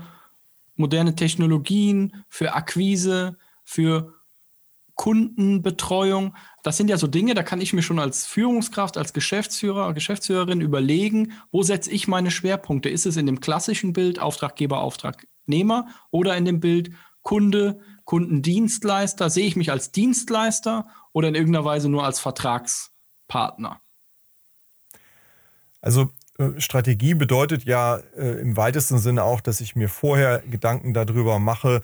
moderne 0.76 1.14
Technologien, 1.14 2.25
für 2.28 2.54
Akquise, 2.54 3.38
für 3.64 4.14
Kundenbetreuung. 4.94 6.34
Das 6.68 6.76
sind 6.76 6.90
ja 6.90 6.98
so 6.98 7.06
Dinge, 7.06 7.32
da 7.32 7.42
kann 7.42 7.62
ich 7.62 7.72
mir 7.72 7.80
schon 7.80 7.98
als 7.98 8.26
Führungskraft, 8.26 8.98
als 8.98 9.14
Geschäftsführer, 9.14 9.94
Geschäftsführerin 9.94 10.60
überlegen, 10.60 11.32
wo 11.50 11.62
setze 11.62 11.90
ich 11.90 12.08
meine 12.08 12.30
Schwerpunkte? 12.30 12.90
Ist 12.90 13.06
es 13.06 13.16
in 13.16 13.25
dem 13.25 13.40
klassischen 13.40 13.94
Bild 13.94 14.18
Auftraggeber, 14.18 14.80
Auftragnehmer 14.80 15.87
oder 16.10 16.37
in 16.37 16.44
dem 16.44 16.60
Bild 16.60 16.90
Kunde, 17.22 17.80
Kundendienstleister? 18.04 19.30
Sehe 19.30 19.46
ich 19.46 19.56
mich 19.56 19.70
als 19.70 19.92
Dienstleister 19.92 20.87
oder 21.14 21.28
in 21.28 21.34
irgendeiner 21.34 21.64
Weise 21.64 21.88
nur 21.88 22.04
als 22.04 22.20
Vertragspartner? 22.20 23.80
Also 25.80 26.10
äh, 26.38 26.60
Strategie 26.60 27.14
bedeutet 27.14 27.64
ja 27.64 27.96
äh, 28.14 28.42
im 28.42 28.58
weitesten 28.58 28.98
Sinne 28.98 29.25
auch, 29.25 29.40
dass 29.40 29.62
ich 29.62 29.75
mir 29.75 29.88
vorher 29.88 30.40
Gedanken 30.40 30.92
darüber 30.92 31.38
mache, 31.38 31.80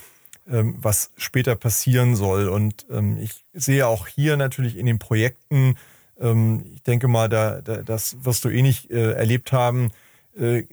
ähm, 0.49 0.77
was 0.79 1.11
später 1.17 1.57
passieren 1.57 2.17
soll. 2.17 2.49
Und 2.49 2.87
ähm, 2.91 3.19
ich 3.19 3.45
sehe 3.53 3.87
auch 3.87 4.07
hier 4.07 4.37
natürlich 4.37 4.77
in 4.77 4.87
den 4.87 4.99
Projekten, 4.99 5.77
ähm, 6.21 6.65
ich 6.75 6.83
denke 6.83 7.09
mal, 7.09 7.29
da, 7.29 7.61
da, 7.61 7.79
das 7.79 8.25
wirst 8.25 8.45
du 8.45 8.49
eh 8.49 8.63
nicht 8.63 8.91
äh, 8.91 9.13
erlebt 9.13 9.53
haben, 9.53 9.91
äh, 10.39 10.65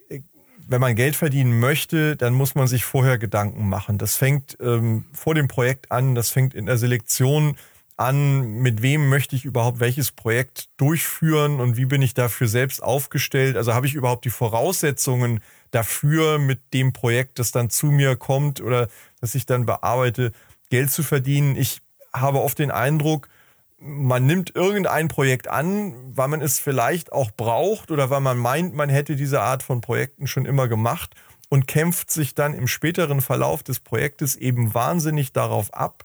wenn 0.68 0.82
man 0.82 0.96
Geld 0.96 1.16
verdienen 1.16 1.60
möchte, 1.60 2.16
dann 2.16 2.34
muss 2.34 2.56
man 2.56 2.68
sich 2.68 2.86
vorher 2.86 3.18
Gedanken 3.18 3.68
machen. 3.68 3.98
Das 3.98 4.16
fängt 4.16 4.58
ähm, 4.62 5.06
vor 5.12 5.36
dem 5.36 5.48
Projekt 5.48 5.92
an, 5.92 6.16
das 6.16 6.30
fängt 6.30 6.54
in 6.54 6.66
der 6.66 6.78
Selektion 6.78 7.58
an, 8.02 8.54
mit 8.62 8.82
wem 8.82 9.10
möchte 9.10 9.36
ich 9.36 9.46
überhaupt 9.46 9.80
welches 9.80 10.12
Projekt 10.12 10.70
durchführen 10.78 11.60
und 11.60 11.78
wie 11.78 11.86
bin 11.86 12.02
ich 12.02 12.14
dafür 12.14 12.48
selbst 12.48 12.82
aufgestellt. 12.82 13.56
Also 13.58 13.74
habe 13.74 13.86
ich 13.86 13.94
überhaupt 13.94 14.26
die 14.26 14.32
Voraussetzungen 14.32 15.42
dafür, 15.70 16.40
mit 16.40 16.74
dem 16.74 16.94
Projekt, 16.94 17.40
das 17.40 17.52
dann 17.52 17.70
zu 17.70 17.88
mir 17.88 18.16
kommt 18.16 18.60
oder 18.60 18.88
das 19.22 19.36
ich 19.36 19.46
dann 19.46 19.66
bearbeite, 19.66 20.32
Geld 20.70 20.92
zu 20.92 21.04
verdienen. 21.04 21.56
Ich 21.56 21.82
habe 22.12 22.42
oft 22.42 22.60
den 22.60 22.72
Eindruck, 22.72 23.30
man 23.78 24.26
nimmt 24.26 24.56
irgendein 24.56 25.08
Projekt 25.08 25.48
an, 25.48 25.94
weil 26.16 26.28
man 26.28 26.42
es 26.42 26.60
vielleicht 26.60 27.12
auch 27.12 27.32
braucht 27.32 27.92
oder 27.92 28.10
weil 28.10 28.22
man 28.22 28.38
meint, 28.38 28.76
man 28.76 28.90
hätte 28.90 29.16
diese 29.16 29.42
Art 29.42 29.64
von 29.64 29.82
Projekten 29.82 30.28
schon 30.28 30.46
immer 30.46 30.68
gemacht 30.68 31.16
und 31.50 31.68
kämpft 31.68 32.12
sich 32.12 32.36
dann 32.36 32.54
im 32.54 32.68
späteren 32.68 33.22
Verlauf 33.22 33.64
des 33.64 33.80
Projektes 33.80 34.36
eben 34.36 34.74
wahnsinnig 34.74 35.34
darauf 35.34 35.74
ab, 35.74 36.04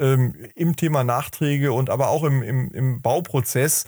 ähm, 0.00 0.34
im 0.54 0.74
Thema 0.74 1.04
Nachträge 1.04 1.72
und 1.72 1.90
aber 1.90 2.08
auch 2.08 2.24
im, 2.24 2.42
im, 2.42 2.70
im 2.72 3.02
Bauprozess, 3.02 3.84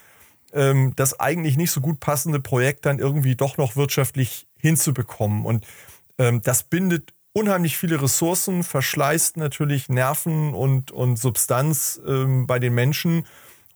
ähm, 0.52 0.92
das 0.96 1.18
eigentlich 1.18 1.56
nicht 1.56 1.70
so 1.70 1.80
gut 1.80 1.98
passende 1.98 2.38
Projekt 2.38 2.86
dann 2.86 2.98
irgendwie 2.98 3.34
doch 3.34 3.56
noch 3.56 3.74
wirtschaftlich 3.74 4.46
hinzubekommen. 4.58 5.44
Und 5.44 5.66
ähm, 6.18 6.42
das 6.42 6.62
bindet 6.62 7.12
unheimlich 7.32 7.76
viele 7.76 8.00
Ressourcen, 8.00 8.62
verschleißt 8.62 9.38
natürlich 9.38 9.88
Nerven 9.88 10.54
und, 10.54 10.90
und 10.90 11.16
Substanz 11.16 12.00
ähm, 12.06 12.46
bei 12.46 12.58
den 12.58 12.74
Menschen 12.74 13.26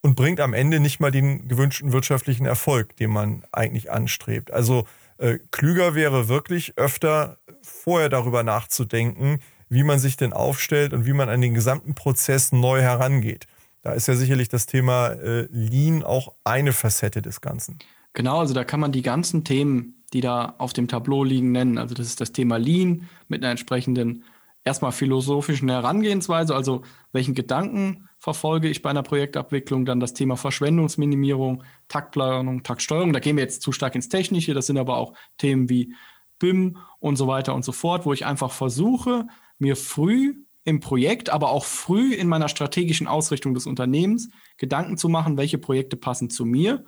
und 0.02 0.14
bringt 0.14 0.40
am 0.40 0.52
Ende 0.52 0.78
nicht 0.78 1.00
mal 1.00 1.11
den 1.11 1.49
gewünschten 1.49 1.93
wirtschaftlichen 1.93 2.47
Erfolg, 2.47 2.97
den 2.97 3.11
man 3.11 3.45
eigentlich 3.50 3.90
anstrebt. 3.90 4.52
Also 4.52 4.87
äh, 5.19 5.38
klüger 5.50 5.95
wäre 5.95 6.28
wirklich 6.28 6.75
öfter 6.76 7.38
vorher 7.62 8.11
darüber 8.11 8.43
nachzudenken, 8.43 9.40
wie 9.69 9.83
man 9.83 9.99
sich 9.99 10.17
denn 10.17 10.33
aufstellt 10.33 10.93
und 10.93 11.07
wie 11.07 11.13
man 11.13 11.29
an 11.29 11.41
den 11.41 11.55
gesamten 11.55 11.95
Prozess 11.95 12.53
neu 12.53 12.81
herangeht. 12.81 13.47
Da 13.83 13.93
ist 13.93 14.09
ja 14.09 14.15
sicherlich 14.15 14.49
das 14.49 14.67
Thema 14.67 15.09
äh, 15.09 15.49
Lean 15.51 16.03
auch 16.03 16.33
eine 16.45 16.73
Facette 16.73 17.23
des 17.23 17.41
Ganzen. 17.41 17.79
Genau, 18.15 18.41
also 18.41 18.55
da 18.55 18.65
kann 18.65 18.81
man 18.81 18.93
die 18.93 19.03
ganzen 19.03 19.45
Themen 19.45 19.97
die 20.13 20.21
da 20.21 20.55
auf 20.59 20.73
dem 20.73 20.89
Tableau 20.89 21.25
liegen, 21.25 21.53
nennen. 21.53 21.79
Also 21.79 21.95
das 21.95 22.07
ist 22.07 22.21
das 22.21 22.33
Thema 22.33 22.57
Lean 22.57 23.09
mit 23.29 23.43
einer 23.43 23.51
entsprechenden 23.51 24.25
erstmal 24.65 24.93
philosophischen 24.93 25.69
Herangehensweise, 25.69 26.55
also 26.55 26.83
welchen 27.13 27.35
Gedanken 27.35 28.09
verfolge 28.19 28.69
ich 28.69 28.83
bei 28.83 28.91
einer 28.91 29.05
Projektabwicklung, 29.05 29.85
dann 29.85 30.01
das 30.01 30.13
Thema 30.13 30.37
Verschwendungsminimierung, 30.37 31.63
Taktplanung, 31.89 32.63
Taktsteuerung. 32.65 33.13
Da 33.13 33.21
gehen 33.21 33.37
wir 33.37 33.45
jetzt 33.45 33.63
zu 33.63 33.71
stark 33.71 33.95
ins 33.95 34.09
Technische, 34.09 34.55
das 34.55 34.67
sind 34.67 34.79
aber 34.79 34.97
auch 34.97 35.13
Themen 35.39 35.69
wie 35.69 35.95
BIM 36.39 36.79
und 36.99 37.17
so 37.17 37.29
weiter 37.29 37.55
und 37.55 37.65
so 37.65 37.73
fort, 37.73 38.07
wo 38.07 38.13
ich 38.13 38.27
einfach 38.27 38.51
versuche, 38.51 39.27
mir 39.59 39.77
früh 39.77 40.35
im 40.65 40.81
Projekt, 40.81 41.31
aber 41.31 41.51
auch 41.51 41.65
früh 41.65 42.13
in 42.15 42.29
meiner 42.29 42.49
strategischen 42.49 43.07
Ausrichtung 43.07 43.55
des 43.55 43.67
Unternehmens 43.67 44.29
Gedanken 44.57 44.97
zu 44.97 45.09
machen, 45.09 45.37
welche 45.37 45.59
Projekte 45.59 45.97
passen 45.97 46.29
zu 46.29 46.45
mir 46.45 46.85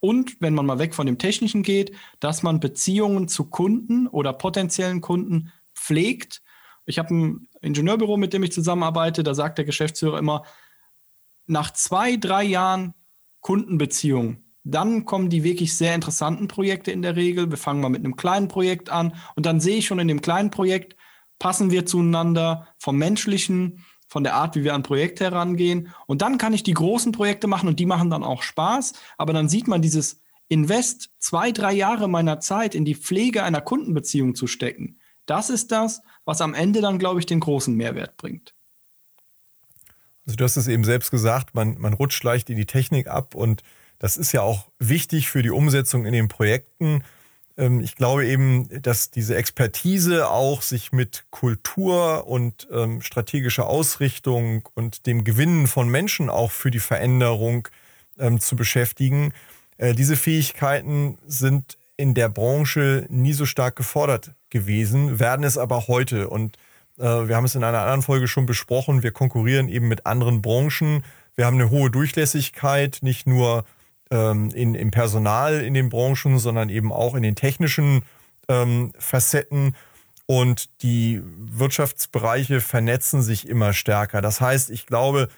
und 0.00 0.40
wenn 0.40 0.54
man 0.54 0.66
mal 0.66 0.80
weg 0.80 0.94
von 0.94 1.06
dem 1.06 1.18
Technischen 1.18 1.62
geht, 1.62 1.92
dass 2.18 2.42
man 2.42 2.58
Beziehungen 2.58 3.28
zu 3.28 3.44
Kunden 3.44 4.08
oder 4.08 4.32
potenziellen 4.32 5.00
Kunden 5.00 5.52
pflegt. 5.74 6.42
Ich 6.86 6.98
habe 6.98 7.14
ein 7.14 7.48
Ingenieurbüro, 7.60 8.16
mit 8.16 8.32
dem 8.32 8.42
ich 8.42 8.50
zusammenarbeite, 8.50 9.22
da 9.22 9.34
sagt 9.34 9.58
der 9.58 9.64
Geschäftsführer 9.64 10.18
immer, 10.18 10.42
nach 11.46 11.72
zwei, 11.72 12.16
drei 12.16 12.42
Jahren 12.42 12.94
Kundenbeziehung, 13.40 14.42
dann 14.64 15.04
kommen 15.04 15.30
die 15.30 15.44
wirklich 15.44 15.76
sehr 15.76 15.94
interessanten 15.94 16.48
Projekte 16.48 16.90
in 16.90 17.02
der 17.02 17.14
Regel. 17.14 17.50
Wir 17.50 17.56
fangen 17.56 17.80
mal 17.80 17.88
mit 17.88 18.04
einem 18.04 18.16
kleinen 18.16 18.48
Projekt 18.48 18.90
an 18.90 19.14
und 19.36 19.46
dann 19.46 19.60
sehe 19.60 19.76
ich 19.76 19.86
schon 19.86 20.00
in 20.00 20.08
dem 20.08 20.20
kleinen 20.20 20.50
Projekt, 20.50 20.96
passen 21.42 21.72
wir 21.72 21.84
zueinander 21.86 22.68
vom 22.78 22.96
menschlichen, 22.98 23.84
von 24.06 24.22
der 24.22 24.36
Art, 24.36 24.54
wie 24.54 24.62
wir 24.62 24.74
an 24.74 24.84
Projekte 24.84 25.24
herangehen. 25.24 25.88
Und 26.06 26.22
dann 26.22 26.38
kann 26.38 26.54
ich 26.54 26.62
die 26.62 26.72
großen 26.72 27.10
Projekte 27.10 27.48
machen 27.48 27.68
und 27.68 27.80
die 27.80 27.86
machen 27.86 28.10
dann 28.10 28.22
auch 28.22 28.44
Spaß. 28.44 28.92
Aber 29.18 29.32
dann 29.32 29.48
sieht 29.48 29.66
man 29.66 29.82
dieses 29.82 30.20
Invest, 30.46 31.10
zwei, 31.18 31.50
drei 31.50 31.72
Jahre 31.72 32.08
meiner 32.08 32.38
Zeit 32.38 32.76
in 32.76 32.84
die 32.84 32.94
Pflege 32.94 33.42
einer 33.42 33.60
Kundenbeziehung 33.60 34.36
zu 34.36 34.46
stecken. 34.46 35.00
Das 35.26 35.50
ist 35.50 35.72
das, 35.72 36.02
was 36.24 36.40
am 36.40 36.54
Ende 36.54 36.80
dann, 36.80 37.00
glaube 37.00 37.18
ich, 37.18 37.26
den 37.26 37.40
großen 37.40 37.74
Mehrwert 37.74 38.16
bringt. 38.18 38.54
Also 40.24 40.36
du 40.36 40.44
hast 40.44 40.56
es 40.56 40.68
eben 40.68 40.84
selbst 40.84 41.10
gesagt, 41.10 41.56
man, 41.56 41.76
man 41.76 41.92
rutscht 41.92 42.22
leicht 42.22 42.50
in 42.50 42.56
die 42.56 42.66
Technik 42.66 43.08
ab 43.08 43.34
und 43.34 43.64
das 43.98 44.16
ist 44.16 44.30
ja 44.30 44.42
auch 44.42 44.68
wichtig 44.78 45.28
für 45.28 45.42
die 45.42 45.50
Umsetzung 45.50 46.06
in 46.06 46.12
den 46.12 46.28
Projekten. 46.28 47.02
Ähm, 47.56 47.80
ich 47.80 47.96
glaube 47.96 48.26
eben, 48.26 48.68
dass 48.82 49.10
diese 49.10 49.36
Expertise 49.36 50.28
auch 50.28 50.62
sich 50.62 50.92
mit 50.92 51.24
Kultur 51.30 52.26
und 52.26 52.68
ähm, 52.72 53.00
strategischer 53.00 53.66
Ausrichtung 53.66 54.68
und 54.74 55.06
dem 55.06 55.24
Gewinnen 55.24 55.66
von 55.66 55.88
Menschen 55.88 56.30
auch 56.30 56.50
für 56.50 56.70
die 56.70 56.80
Veränderung 56.80 57.68
ähm, 58.18 58.40
zu 58.40 58.56
beschäftigen, 58.56 59.32
äh, 59.78 59.94
diese 59.94 60.16
Fähigkeiten 60.16 61.18
sind 61.26 61.78
in 61.96 62.14
der 62.14 62.28
Branche 62.28 63.06
nie 63.10 63.32
so 63.32 63.46
stark 63.46 63.76
gefordert 63.76 64.32
gewesen, 64.50 65.18
werden 65.18 65.44
es 65.44 65.58
aber 65.58 65.86
heute. 65.88 66.28
Und 66.28 66.56
äh, 66.98 67.02
wir 67.02 67.36
haben 67.36 67.44
es 67.44 67.54
in 67.54 67.64
einer 67.64 67.80
anderen 67.80 68.02
Folge 68.02 68.28
schon 68.28 68.46
besprochen, 68.46 69.02
wir 69.02 69.12
konkurrieren 69.12 69.68
eben 69.68 69.88
mit 69.88 70.06
anderen 70.06 70.42
Branchen. 70.42 71.04
Wir 71.34 71.46
haben 71.46 71.60
eine 71.60 71.70
hohe 71.70 71.90
Durchlässigkeit, 71.90 72.98
nicht 73.02 73.26
nur 73.26 73.64
ähm, 74.12 74.50
in, 74.50 74.74
im 74.74 74.90
Personal 74.90 75.62
in 75.62 75.74
den 75.74 75.88
Branchen, 75.88 76.38
sondern 76.38 76.68
eben 76.68 76.92
auch 76.92 77.14
in 77.14 77.22
den 77.22 77.34
technischen 77.34 78.02
ähm, 78.48 78.92
Facetten. 78.98 79.74
Und 80.26 80.82
die 80.82 81.20
Wirtschaftsbereiche 81.24 82.60
vernetzen 82.60 83.22
sich 83.22 83.48
immer 83.48 83.72
stärker. 83.72 84.20
Das 84.20 84.40
heißt, 84.40 84.70
ich 84.70 84.86
glaube, 84.86 85.28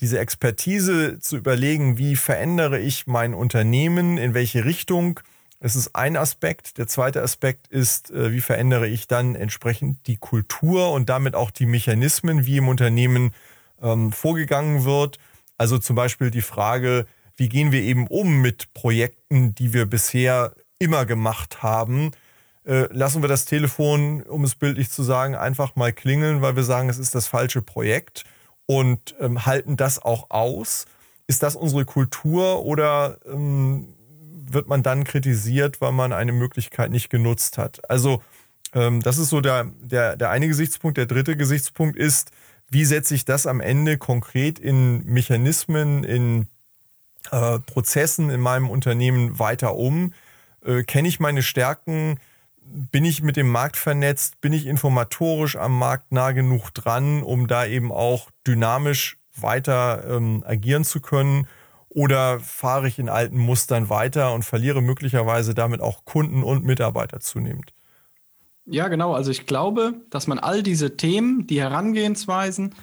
diese 0.00 0.18
Expertise 0.18 1.20
zu 1.20 1.36
überlegen, 1.36 1.98
wie 1.98 2.16
verändere 2.16 2.80
ich 2.80 3.06
mein 3.06 3.34
Unternehmen, 3.34 4.18
in 4.18 4.34
welche 4.34 4.64
Richtung 4.64 5.20
Es 5.60 5.76
ist 5.76 5.94
ein 5.94 6.16
Aspekt. 6.16 6.78
Der 6.78 6.88
zweite 6.88 7.22
Aspekt 7.22 7.68
ist, 7.68 8.10
äh, 8.10 8.32
wie 8.32 8.40
verändere 8.40 8.88
ich 8.88 9.06
dann 9.06 9.36
entsprechend 9.36 10.06
die 10.08 10.16
Kultur 10.16 10.90
und 10.90 11.08
damit 11.08 11.36
auch 11.36 11.52
die 11.52 11.66
Mechanismen, 11.66 12.46
wie 12.46 12.56
im 12.56 12.68
Unternehmen 12.68 13.32
ähm, 13.80 14.10
vorgegangen 14.10 14.84
wird. 14.84 15.18
Also 15.58 15.78
zum 15.78 15.94
Beispiel 15.94 16.32
die 16.32 16.42
Frage, 16.42 17.06
wie 17.42 17.48
gehen 17.48 17.72
wir 17.72 17.82
eben 17.82 18.06
um 18.06 18.40
mit 18.40 18.72
Projekten, 18.72 19.52
die 19.56 19.72
wir 19.72 19.86
bisher 19.86 20.54
immer 20.78 21.04
gemacht 21.06 21.60
haben. 21.60 22.12
Äh, 22.64 22.86
lassen 22.92 23.20
wir 23.20 23.28
das 23.28 23.46
Telefon, 23.46 24.22
um 24.22 24.44
es 24.44 24.54
bildlich 24.54 24.90
zu 24.90 25.02
sagen, 25.02 25.34
einfach 25.34 25.74
mal 25.74 25.92
klingeln, 25.92 26.40
weil 26.40 26.54
wir 26.54 26.62
sagen, 26.62 26.88
es 26.88 27.00
ist 27.00 27.16
das 27.16 27.26
falsche 27.26 27.60
Projekt 27.60 28.22
und 28.66 29.16
ähm, 29.18 29.44
halten 29.44 29.76
das 29.76 30.00
auch 30.00 30.30
aus. 30.30 30.84
Ist 31.26 31.42
das 31.42 31.56
unsere 31.56 31.84
Kultur 31.84 32.64
oder 32.64 33.18
ähm, 33.26 33.88
wird 34.46 34.68
man 34.68 34.84
dann 34.84 35.02
kritisiert, 35.02 35.80
weil 35.80 35.90
man 35.90 36.12
eine 36.12 36.30
Möglichkeit 36.30 36.92
nicht 36.92 37.10
genutzt 37.10 37.58
hat. 37.58 37.90
Also 37.90 38.22
ähm, 38.72 39.00
das 39.00 39.18
ist 39.18 39.30
so 39.30 39.40
der, 39.40 39.64
der, 39.80 40.16
der 40.16 40.30
eine 40.30 40.46
Gesichtspunkt. 40.46 40.96
Der 40.96 41.06
dritte 41.06 41.36
Gesichtspunkt 41.36 41.96
ist, 41.96 42.30
wie 42.70 42.84
setze 42.84 43.16
ich 43.16 43.24
das 43.24 43.48
am 43.48 43.60
Ende 43.60 43.98
konkret 43.98 44.60
in 44.60 45.04
Mechanismen, 45.06 46.04
in 46.04 46.46
äh, 47.30 47.58
Prozessen 47.60 48.30
in 48.30 48.40
meinem 48.40 48.68
Unternehmen 48.68 49.38
weiter 49.38 49.76
um? 49.76 50.12
Äh, 50.64 50.82
Kenne 50.82 51.08
ich 51.08 51.20
meine 51.20 51.42
Stärken? 51.42 52.18
Bin 52.64 53.04
ich 53.04 53.22
mit 53.22 53.36
dem 53.36 53.48
Markt 53.48 53.76
vernetzt? 53.76 54.40
Bin 54.40 54.52
ich 54.52 54.66
informatorisch 54.66 55.56
am 55.56 55.78
Markt 55.78 56.12
nah 56.12 56.32
genug 56.32 56.70
dran, 56.70 57.22
um 57.22 57.46
da 57.46 57.66
eben 57.66 57.92
auch 57.92 58.30
dynamisch 58.46 59.18
weiter 59.34 60.04
ähm, 60.08 60.42
agieren 60.46 60.84
zu 60.84 61.00
können? 61.00 61.46
Oder 61.88 62.40
fahre 62.40 62.88
ich 62.88 62.98
in 62.98 63.10
alten 63.10 63.36
Mustern 63.36 63.90
weiter 63.90 64.32
und 64.32 64.44
verliere 64.44 64.80
möglicherweise 64.80 65.54
damit 65.54 65.82
auch 65.82 66.04
Kunden 66.06 66.42
und 66.42 66.64
Mitarbeiter 66.64 67.20
zunehmend? 67.20 67.74
Ja, 68.64 68.88
genau. 68.88 69.12
Also 69.12 69.30
ich 69.30 69.46
glaube, 69.46 69.94
dass 70.10 70.26
man 70.26 70.38
all 70.38 70.62
diese 70.62 70.96
Themen, 70.96 71.46
die 71.46 71.60
Herangehensweisen, 71.60 72.74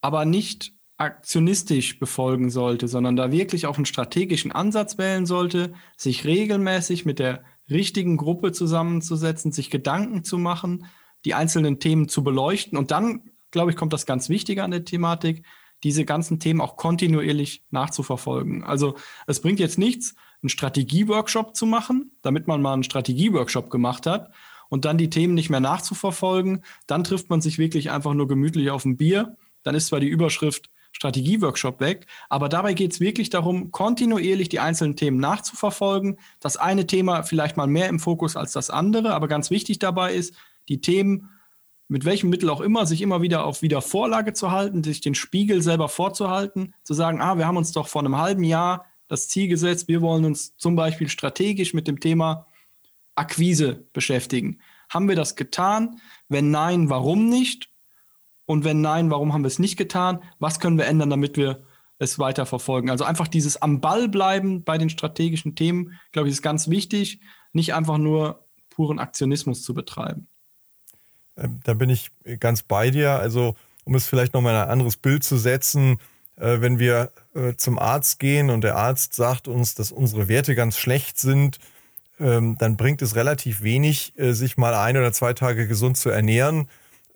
aber 0.00 0.24
nicht 0.24 0.72
aktionistisch 0.98 1.98
befolgen 1.98 2.50
sollte, 2.50 2.88
sondern 2.88 3.16
da 3.16 3.30
wirklich 3.30 3.66
auch 3.66 3.76
einen 3.76 3.86
strategischen 3.86 4.52
Ansatz 4.52 4.96
wählen 4.98 5.26
sollte, 5.26 5.74
sich 5.96 6.24
regelmäßig 6.24 7.04
mit 7.04 7.18
der 7.18 7.44
richtigen 7.68 8.16
Gruppe 8.16 8.52
zusammenzusetzen, 8.52 9.52
sich 9.52 9.70
Gedanken 9.70 10.24
zu 10.24 10.38
machen, 10.38 10.86
die 11.24 11.34
einzelnen 11.34 11.80
Themen 11.80 12.08
zu 12.08 12.24
beleuchten. 12.24 12.78
Und 12.78 12.90
dann, 12.90 13.30
glaube 13.50 13.70
ich, 13.70 13.76
kommt 13.76 13.92
das 13.92 14.06
ganz 14.06 14.28
Wichtige 14.28 14.64
an 14.64 14.70
der 14.70 14.84
Thematik, 14.84 15.44
diese 15.84 16.04
ganzen 16.06 16.40
Themen 16.40 16.62
auch 16.62 16.76
kontinuierlich 16.76 17.64
nachzuverfolgen. 17.70 18.64
Also 18.64 18.96
es 19.26 19.40
bringt 19.40 19.60
jetzt 19.60 19.78
nichts, 19.78 20.14
einen 20.42 20.48
Strategieworkshop 20.48 21.54
zu 21.54 21.66
machen, 21.66 22.12
damit 22.22 22.46
man 22.46 22.62
mal 22.62 22.72
einen 22.72 22.84
Strategieworkshop 22.84 23.68
gemacht 23.68 24.06
hat 24.06 24.32
und 24.68 24.84
dann 24.86 24.96
die 24.96 25.10
Themen 25.10 25.34
nicht 25.34 25.50
mehr 25.50 25.60
nachzuverfolgen. 25.60 26.64
Dann 26.86 27.04
trifft 27.04 27.28
man 27.28 27.42
sich 27.42 27.58
wirklich 27.58 27.90
einfach 27.90 28.14
nur 28.14 28.28
gemütlich 28.28 28.70
auf 28.70 28.84
ein 28.84 28.96
Bier. 28.96 29.36
Dann 29.62 29.74
ist 29.74 29.88
zwar 29.88 30.00
die 30.00 30.08
Überschrift 30.08 30.70
Strategieworkshop 30.96 31.78
weg, 31.80 32.06
aber 32.30 32.48
dabei 32.48 32.72
geht 32.72 32.92
es 32.92 33.00
wirklich 33.00 33.28
darum, 33.28 33.70
kontinuierlich 33.70 34.48
die 34.48 34.60
einzelnen 34.60 34.96
Themen 34.96 35.18
nachzuverfolgen. 35.18 36.18
Das 36.40 36.56
eine 36.56 36.86
Thema 36.86 37.22
vielleicht 37.22 37.58
mal 37.58 37.66
mehr 37.66 37.90
im 37.90 38.00
Fokus 38.00 38.34
als 38.34 38.52
das 38.52 38.70
andere, 38.70 39.12
aber 39.12 39.28
ganz 39.28 39.50
wichtig 39.50 39.78
dabei 39.78 40.14
ist, 40.14 40.34
die 40.70 40.80
Themen 40.80 41.28
mit 41.88 42.06
welchem 42.06 42.30
Mittel 42.30 42.48
auch 42.48 42.62
immer, 42.62 42.86
sich 42.86 43.02
immer 43.02 43.20
wieder 43.20 43.44
auf 43.44 43.60
Wiedervorlage 43.60 44.32
zu 44.32 44.50
halten, 44.50 44.82
sich 44.82 45.02
den 45.02 45.14
Spiegel 45.14 45.60
selber 45.60 45.90
vorzuhalten, 45.90 46.74
zu 46.82 46.94
sagen, 46.94 47.20
ah, 47.20 47.36
wir 47.36 47.46
haben 47.46 47.58
uns 47.58 47.72
doch 47.72 47.88
vor 47.88 48.00
einem 48.00 48.16
halben 48.16 48.42
Jahr 48.42 48.86
das 49.06 49.28
Ziel 49.28 49.48
gesetzt, 49.48 49.88
wir 49.88 50.00
wollen 50.00 50.24
uns 50.24 50.56
zum 50.56 50.76
Beispiel 50.76 51.10
strategisch 51.10 51.74
mit 51.74 51.86
dem 51.86 52.00
Thema 52.00 52.46
Akquise 53.14 53.84
beschäftigen. 53.92 54.60
Haben 54.88 55.08
wir 55.08 55.14
das 55.14 55.36
getan? 55.36 56.00
Wenn 56.28 56.50
nein, 56.50 56.88
warum 56.88 57.28
nicht? 57.28 57.68
Und 58.46 58.64
wenn 58.64 58.80
nein, 58.80 59.10
warum 59.10 59.32
haben 59.32 59.42
wir 59.42 59.48
es 59.48 59.58
nicht 59.58 59.76
getan? 59.76 60.22
Was 60.38 60.60
können 60.60 60.78
wir 60.78 60.86
ändern, 60.86 61.10
damit 61.10 61.36
wir 61.36 61.64
es 61.98 62.18
weiter 62.18 62.46
verfolgen? 62.46 62.90
Also 62.90 63.04
einfach 63.04 63.28
dieses 63.28 63.60
am 63.60 63.80
Ball 63.80 64.08
bleiben 64.08 64.62
bei 64.62 64.78
den 64.78 64.88
strategischen 64.88 65.56
Themen, 65.56 65.98
glaube 66.12 66.28
ich, 66.28 66.34
ist 66.34 66.42
ganz 66.42 66.68
wichtig, 66.68 67.20
nicht 67.52 67.74
einfach 67.74 67.98
nur 67.98 68.46
puren 68.70 68.98
Aktionismus 68.98 69.62
zu 69.62 69.74
betreiben. 69.74 70.28
Ähm, 71.36 71.60
da 71.64 71.74
bin 71.74 71.90
ich 71.90 72.10
ganz 72.38 72.62
bei 72.62 72.90
dir. 72.90 73.12
Also, 73.12 73.56
um 73.84 73.94
es 73.94 74.06
vielleicht 74.06 74.32
nochmal 74.32 74.54
in 74.54 74.60
ein 74.60 74.68
anderes 74.68 74.96
Bild 74.96 75.24
zu 75.24 75.36
setzen, 75.36 75.98
äh, 76.36 76.60
wenn 76.60 76.78
wir 76.78 77.12
äh, 77.34 77.54
zum 77.56 77.78
Arzt 77.78 78.20
gehen 78.20 78.50
und 78.50 78.62
der 78.62 78.76
Arzt 78.76 79.14
sagt 79.14 79.48
uns, 79.48 79.74
dass 79.74 79.90
unsere 79.90 80.28
Werte 80.28 80.54
ganz 80.54 80.78
schlecht 80.78 81.18
sind, 81.18 81.58
ähm, 82.20 82.56
dann 82.58 82.76
bringt 82.76 83.02
es 83.02 83.16
relativ 83.16 83.62
wenig, 83.62 84.18
äh, 84.18 84.32
sich 84.32 84.56
mal 84.56 84.74
ein 84.74 84.96
oder 84.96 85.12
zwei 85.12 85.32
Tage 85.32 85.66
gesund 85.66 85.96
zu 85.96 86.10
ernähren 86.10 86.68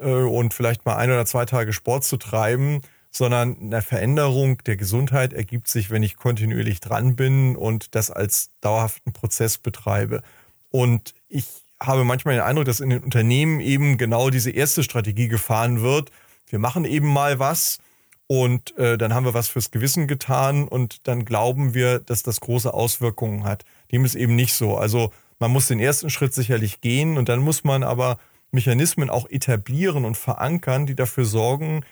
und 0.05 0.55
vielleicht 0.55 0.85
mal 0.87 0.97
ein 0.97 1.11
oder 1.11 1.27
zwei 1.27 1.45
Tage 1.45 1.73
Sport 1.73 2.05
zu 2.05 2.17
treiben, 2.17 2.81
sondern 3.11 3.57
eine 3.61 3.83
Veränderung 3.83 4.59
der 4.65 4.77
Gesundheit 4.77 5.33
ergibt 5.33 5.69
sich, 5.69 5.91
wenn 5.91 6.03
ich 6.03 6.17
kontinuierlich 6.17 6.81
dran 6.81 7.17
bin 7.17 7.57
und 7.57 7.95
das 7.95 8.11
als 8.11 8.51
dauerhaften 8.61 9.13
Prozess 9.13 9.59
betreibe. 9.59 10.23
Und 10.71 11.15
ich 11.29 11.47
habe 11.83 12.05
manchmal 12.05 12.35
den 12.35 12.45
Eindruck, 12.45 12.67
dass 12.67 12.81
in 12.81 12.91
den 12.91 13.03
Unternehmen 13.03 13.61
eben 13.61 13.99
genau 13.99 14.31
diese 14.31 14.51
erste 14.51 14.83
Strategie 14.83 15.29
gefahren 15.29 15.83
wird. 15.83 16.11
Wir 16.47 16.59
machen 16.59 16.85
eben 16.85 17.09
mal 17.09 17.39
was 17.39 17.79
und 18.27 18.77
äh, 18.79 18.97
dann 18.97 19.13
haben 19.13 19.25
wir 19.25 19.35
was 19.35 19.49
fürs 19.49 19.71
Gewissen 19.71 20.07
getan 20.07 20.69
und 20.69 21.09
dann 21.09 21.25
glauben 21.25 21.75
wir, 21.75 21.99
dass 21.99 22.23
das 22.23 22.41
große 22.41 22.73
Auswirkungen 22.73 23.45
hat. 23.45 23.65
Dem 23.91 24.05
ist 24.05 24.15
eben 24.15 24.37
nicht 24.37 24.55
so. 24.55 24.77
Also 24.77 25.13
man 25.41 25.51
muss 25.51 25.67
den 25.67 25.81
ersten 25.81 26.11
Schritt 26.11 26.35
sicherlich 26.35 26.81
gehen 26.81 27.19
und 27.19 27.29
dann 27.29 27.41
muss 27.41 27.65
man 27.65 27.83
aber 27.83 28.19
Mechanismen 28.53 29.11
auch 29.11 29.29
etablieren 29.29 30.05
und 30.05 30.17
verankern, 30.17 30.87
die 30.87 30.95
dafür 30.95 31.25
sorgen, 31.25 31.85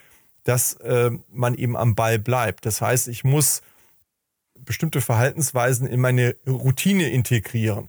dass 0.44 0.75
äh, 0.75 1.11
man 1.31 1.55
eben 1.55 1.77
am 1.77 1.94
Ball 1.94 2.18
bleibt. 2.18 2.66
Das 2.66 2.81
heißt, 2.81 3.09
ich 3.09 3.25
muss 3.25 3.62
bestimmte 4.59 5.01
Verhaltensweisen 5.01 5.87
in 5.87 6.01
meine 6.01 6.37
Routine 6.47 7.11
integrieren 7.11 7.88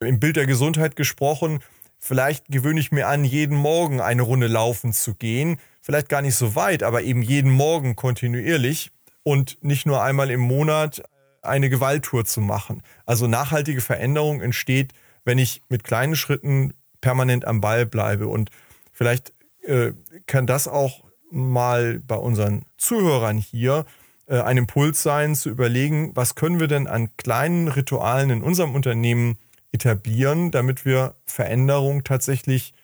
im 0.00 0.20
Bild 0.20 0.36
der 0.36 0.46
Gesundheit 0.46 0.96
gesprochen, 0.96 1.60
vielleicht 1.98 2.46
gewöhne 2.48 2.80
ich 2.80 2.92
mir 2.92 3.08
an, 3.08 3.24
jeden 3.24 3.56
Morgen 3.56 4.00
eine 4.00 4.22
Runde 4.22 4.46
laufen 4.46 4.92
zu 4.92 5.14
gehen. 5.14 5.58
Vielleicht 5.80 6.08
gar 6.08 6.22
nicht 6.22 6.36
so 6.36 6.54
weit, 6.54 6.82
aber 6.82 7.02
eben 7.02 7.22
jeden 7.22 7.50
Morgen 7.50 7.96
kontinuierlich 7.96 8.92
und 9.22 9.58
nicht 9.62 9.86
nur 9.86 10.02
einmal 10.02 10.30
im 10.30 10.40
Monat 10.40 11.02
eine 11.42 11.70
Gewalttour 11.70 12.24
zu 12.24 12.40
machen. 12.40 12.82
Also 13.06 13.26
nachhaltige 13.26 13.80
Veränderung 13.80 14.40
entsteht, 14.40 14.92
wenn 15.24 15.38
ich 15.38 15.62
mit 15.68 15.84
kleinen 15.84 16.14
Schritten 16.14 16.74
permanent 17.00 17.44
am 17.44 17.60
Ball 17.60 17.86
bleibe. 17.86 18.28
Und 18.28 18.50
vielleicht 18.92 19.32
äh, 19.62 19.92
kann 20.26 20.46
das 20.46 20.68
auch 20.68 21.04
mal 21.30 22.00
bei 22.06 22.16
unseren 22.16 22.64
Zuhörern 22.78 23.38
hier 23.38 23.84
äh, 24.26 24.40
ein 24.40 24.56
Impuls 24.56 25.02
sein, 25.02 25.34
zu 25.34 25.50
überlegen, 25.50 26.12
was 26.14 26.34
können 26.34 26.60
wir 26.60 26.68
denn 26.68 26.86
an 26.86 27.16
kleinen 27.16 27.68
Ritualen 27.68 28.30
in 28.30 28.42
unserem 28.42 28.74
Unternehmen 28.74 29.38
etablieren, 29.72 30.50
damit 30.50 30.84
wir 30.84 31.14
Veränderung 31.26 32.04
tatsächlich 32.04 32.74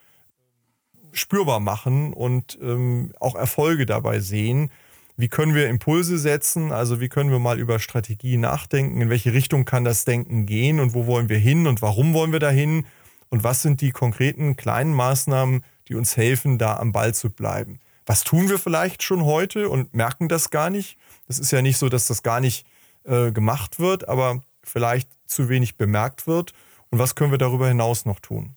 spürbar 1.12 1.60
machen 1.60 2.12
und 2.12 2.58
ähm, 2.60 3.12
auch 3.20 3.34
Erfolge 3.34 3.86
dabei 3.86 4.20
sehen. 4.20 4.70
Wie 5.16 5.28
können 5.28 5.54
wir 5.54 5.68
Impulse 5.68 6.18
setzen? 6.18 6.72
Also 6.72 7.00
wie 7.00 7.08
können 7.08 7.30
wir 7.30 7.38
mal 7.38 7.60
über 7.60 7.78
Strategie 7.78 8.36
nachdenken? 8.36 9.00
In 9.00 9.10
welche 9.10 9.32
Richtung 9.32 9.64
kann 9.64 9.84
das 9.84 10.04
Denken 10.04 10.44
gehen 10.44 10.80
und 10.80 10.92
wo 10.92 11.06
wollen 11.06 11.28
wir 11.28 11.38
hin 11.38 11.68
und 11.68 11.82
warum 11.82 12.14
wollen 12.14 12.32
wir 12.32 12.40
dahin? 12.40 12.84
Und 13.34 13.42
was 13.42 13.62
sind 13.62 13.80
die 13.80 13.90
konkreten 13.90 14.54
kleinen 14.54 14.94
Maßnahmen, 14.94 15.64
die 15.88 15.96
uns 15.96 16.16
helfen, 16.16 16.56
da 16.56 16.76
am 16.76 16.92
Ball 16.92 17.14
zu 17.14 17.30
bleiben? 17.30 17.80
Was 18.06 18.22
tun 18.22 18.48
wir 18.48 18.60
vielleicht 18.60 19.02
schon 19.02 19.24
heute 19.24 19.68
und 19.68 19.92
merken 19.92 20.28
das 20.28 20.50
gar 20.50 20.70
nicht? 20.70 20.96
Das 21.26 21.40
ist 21.40 21.50
ja 21.50 21.60
nicht 21.60 21.76
so, 21.76 21.88
dass 21.88 22.06
das 22.06 22.22
gar 22.22 22.38
nicht 22.38 22.64
äh, 23.02 23.32
gemacht 23.32 23.80
wird, 23.80 24.08
aber 24.08 24.44
vielleicht 24.62 25.10
zu 25.26 25.48
wenig 25.48 25.76
bemerkt 25.76 26.28
wird. 26.28 26.52
Und 26.90 27.00
was 27.00 27.16
können 27.16 27.32
wir 27.32 27.38
darüber 27.38 27.66
hinaus 27.66 28.06
noch 28.06 28.20
tun? 28.20 28.54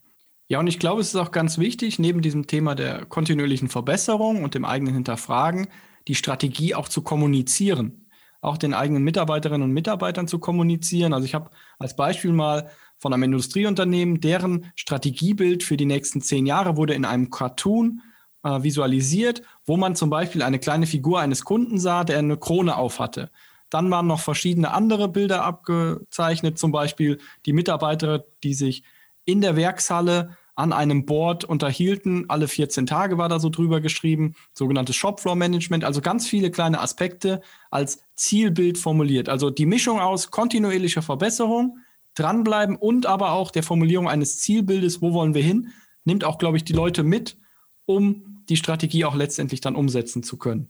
Ja, 0.48 0.60
und 0.60 0.68
ich 0.68 0.78
glaube, 0.78 1.02
es 1.02 1.08
ist 1.08 1.16
auch 1.16 1.32
ganz 1.32 1.58
wichtig, 1.58 1.98
neben 1.98 2.22
diesem 2.22 2.46
Thema 2.46 2.76
der 2.76 3.06
kontinuierlichen 3.06 3.70
Verbesserung 3.70 4.44
und 4.44 4.54
dem 4.54 4.64
eigenen 4.64 4.94
Hinterfragen, 4.94 5.70
die 6.08 6.14
Strategie 6.14 6.76
auch 6.76 6.88
zu 6.88 7.02
kommunizieren. 7.02 8.06
Auch 8.42 8.60
den 8.60 8.76
eigenen 8.76 9.04
Mitarbeiterinnen 9.04 9.64
und 9.64 9.74
Mitarbeitern 9.74 10.28
zu 10.28 10.38
kommunizieren. 10.38 11.14
Also 11.14 11.26
ich 11.26 11.34
habe 11.34 11.50
als 11.80 11.96
Beispiel 11.96 12.32
mal 12.32 12.70
von 13.00 13.14
einem 13.14 13.24
Industrieunternehmen, 13.24 14.22
deren 14.22 14.72
Strategiebild 14.76 15.64
für 15.64 15.78
die 15.78 15.86
nächsten 15.86 16.22
zehn 16.22 16.46
Jahre 16.46 16.78
wurde 16.78 16.94
in 16.94 17.06
einem 17.06 17.30
Cartoon 17.30 18.02
äh, 18.44 18.64
visualisiert, 18.64 19.42
wo 19.66 19.78
man 19.78 19.96
zum 19.96 20.10
Beispiel 20.10 20.42
eine 20.42 20.60
kleine 20.60 20.88
Figur 20.88 21.20
eines 21.20 21.44
Kunden 21.44 21.80
sah, 21.80 22.04
der 22.04 22.20
eine 22.20 22.38
Krone 22.38 22.76
auf 22.76 23.00
hatte. 23.00 23.30
Dann 23.70 23.92
waren 23.92 24.08
noch 24.08 24.22
verschiedene 24.22 24.72
andere 24.72 25.10
Bilder 25.10 25.44
abgezeichnet, 25.44 26.58
zum 26.58 26.72
Beispiel 26.72 27.20
die 27.46 27.54
Mitarbeiter, 27.54 28.26
die 28.44 28.54
sich 28.54 28.84
in 29.26 29.42
der 29.42 29.56
Werkshalle 29.56 30.38
an 30.56 30.74
einem 30.74 31.06
Board 31.06 31.44
unterhielten. 31.44 32.26
Alle 32.30 32.48
14 32.48 32.88
Tage 32.88 33.18
war 33.18 33.30
da 33.30 33.40
so 33.40 33.50
drüber 33.50 33.80
geschrieben, 33.80 34.34
sogenanntes 34.54 34.96
Shopfloor 34.96 35.36
Management, 35.36 35.84
also 35.84 36.02
ganz 36.02 36.28
viele 36.28 36.50
kleine 36.50 36.82
Aspekte 36.82 37.42
als 37.70 38.00
Zielbild 38.16 38.78
formuliert. 38.78 39.30
Also 39.30 39.52
die 39.52 39.68
Mischung 39.68 40.00
aus 40.00 40.32
kontinuierlicher 40.32 41.04
Verbesserung, 41.04 41.78
dranbleiben 42.18 42.76
und 42.76 43.06
aber 43.06 43.32
auch 43.32 43.52
der 43.52 43.64
Formulierung 43.64 44.08
eines 44.08 44.40
Zielbildes, 44.40 45.02
wo 45.02 45.14
wollen 45.14 45.34
wir 45.34 45.44
hin, 45.44 45.72
nimmt 46.04 46.24
auch, 46.24 46.38
glaube 46.38 46.58
ich, 46.58 46.64
die 46.64 46.74
Leute 46.74 47.04
mit, 47.04 47.38
um 47.86 48.44
die 48.50 48.58
Strategie 48.58 49.06
auch 49.06 49.16
letztendlich 49.16 49.62
dann 49.62 49.76
umsetzen 49.76 50.24
zu 50.24 50.38
können. 50.38 50.70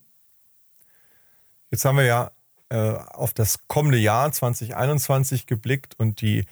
Jetzt 1.70 1.86
haben 1.86 1.98
wir 1.98 2.06
ja 2.06 2.32
äh, 2.70 2.94
auf 3.14 3.34
das 3.34 3.68
kommende 3.68 3.98
Jahr 3.98 4.32
2021 4.32 5.46
geblickt 5.46 5.96
und 5.98 6.22
die 6.22 6.46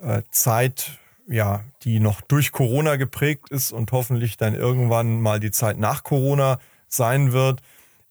äh, 0.00 0.22
Zeit, 0.30 0.98
ja, 1.26 1.64
die 1.82 2.00
noch 2.00 2.20
durch 2.20 2.52
Corona 2.52 2.96
geprägt 2.96 3.50
ist 3.50 3.72
und 3.72 3.92
hoffentlich 3.92 4.36
dann 4.36 4.54
irgendwann 4.54 5.20
mal 5.20 5.40
die 5.40 5.50
Zeit 5.50 5.78
nach 5.78 6.02
Corona 6.02 6.58
sein 6.88 7.32
wird. 7.32 7.60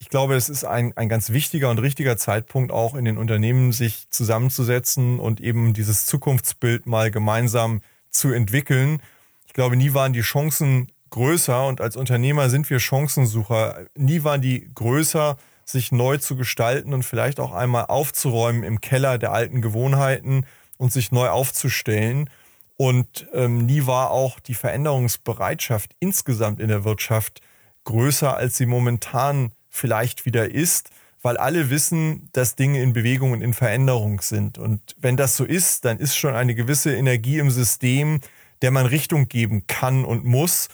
Ich 0.01 0.09
glaube, 0.09 0.33
es 0.33 0.49
ist 0.49 0.63
ein, 0.63 0.97
ein 0.97 1.09
ganz 1.09 1.29
wichtiger 1.29 1.69
und 1.69 1.77
richtiger 1.77 2.17
Zeitpunkt, 2.17 2.71
auch 2.71 2.95
in 2.95 3.05
den 3.05 3.19
Unternehmen 3.19 3.71
sich 3.71 4.09
zusammenzusetzen 4.09 5.19
und 5.19 5.39
eben 5.39 5.75
dieses 5.75 6.07
Zukunftsbild 6.07 6.87
mal 6.87 7.11
gemeinsam 7.11 7.81
zu 8.09 8.31
entwickeln. 8.31 8.99
Ich 9.45 9.53
glaube, 9.53 9.75
nie 9.75 9.93
waren 9.93 10.11
die 10.11 10.21
Chancen 10.21 10.91
größer 11.11 11.67
und 11.67 11.81
als 11.81 11.95
Unternehmer 11.95 12.49
sind 12.49 12.67
wir 12.71 12.79
Chancensucher. 12.79 13.85
Nie 13.95 14.23
waren 14.23 14.41
die 14.41 14.71
größer, 14.73 15.37
sich 15.65 15.91
neu 15.91 16.17
zu 16.17 16.35
gestalten 16.35 16.95
und 16.95 17.03
vielleicht 17.03 17.39
auch 17.39 17.53
einmal 17.53 17.85
aufzuräumen 17.85 18.63
im 18.63 18.81
Keller 18.81 19.19
der 19.19 19.33
alten 19.33 19.61
Gewohnheiten 19.61 20.47
und 20.79 20.91
sich 20.91 21.11
neu 21.11 21.29
aufzustellen. 21.29 22.27
Und 22.75 23.27
ähm, 23.33 23.67
nie 23.67 23.85
war 23.85 24.09
auch 24.09 24.39
die 24.39 24.55
Veränderungsbereitschaft 24.55 25.95
insgesamt 25.99 26.59
in 26.59 26.69
der 26.69 26.85
Wirtschaft 26.85 27.41
größer, 27.83 28.35
als 28.35 28.57
sie 28.57 28.65
momentan 28.65 29.51
vielleicht 29.71 30.25
wieder 30.27 30.51
ist, 30.51 30.91
weil 31.23 31.37
alle 31.37 31.69
wissen, 31.69 32.29
dass 32.33 32.55
Dinge 32.55 32.81
in 32.83 32.93
Bewegung 32.93 33.31
und 33.31 33.41
in 33.41 33.53
Veränderung 33.53 34.21
sind. 34.21 34.57
Und 34.57 34.95
wenn 34.99 35.17
das 35.17 35.37
so 35.37 35.45
ist, 35.45 35.85
dann 35.85 35.97
ist 35.97 36.15
schon 36.15 36.35
eine 36.35 36.53
gewisse 36.53 36.95
Energie 36.95 37.39
im 37.39 37.49
System, 37.49 38.19
der 38.61 38.71
man 38.71 38.85
Richtung 38.85 39.27
geben 39.27 39.65
kann 39.67 40.05
und 40.05 40.25
muss, 40.25 40.67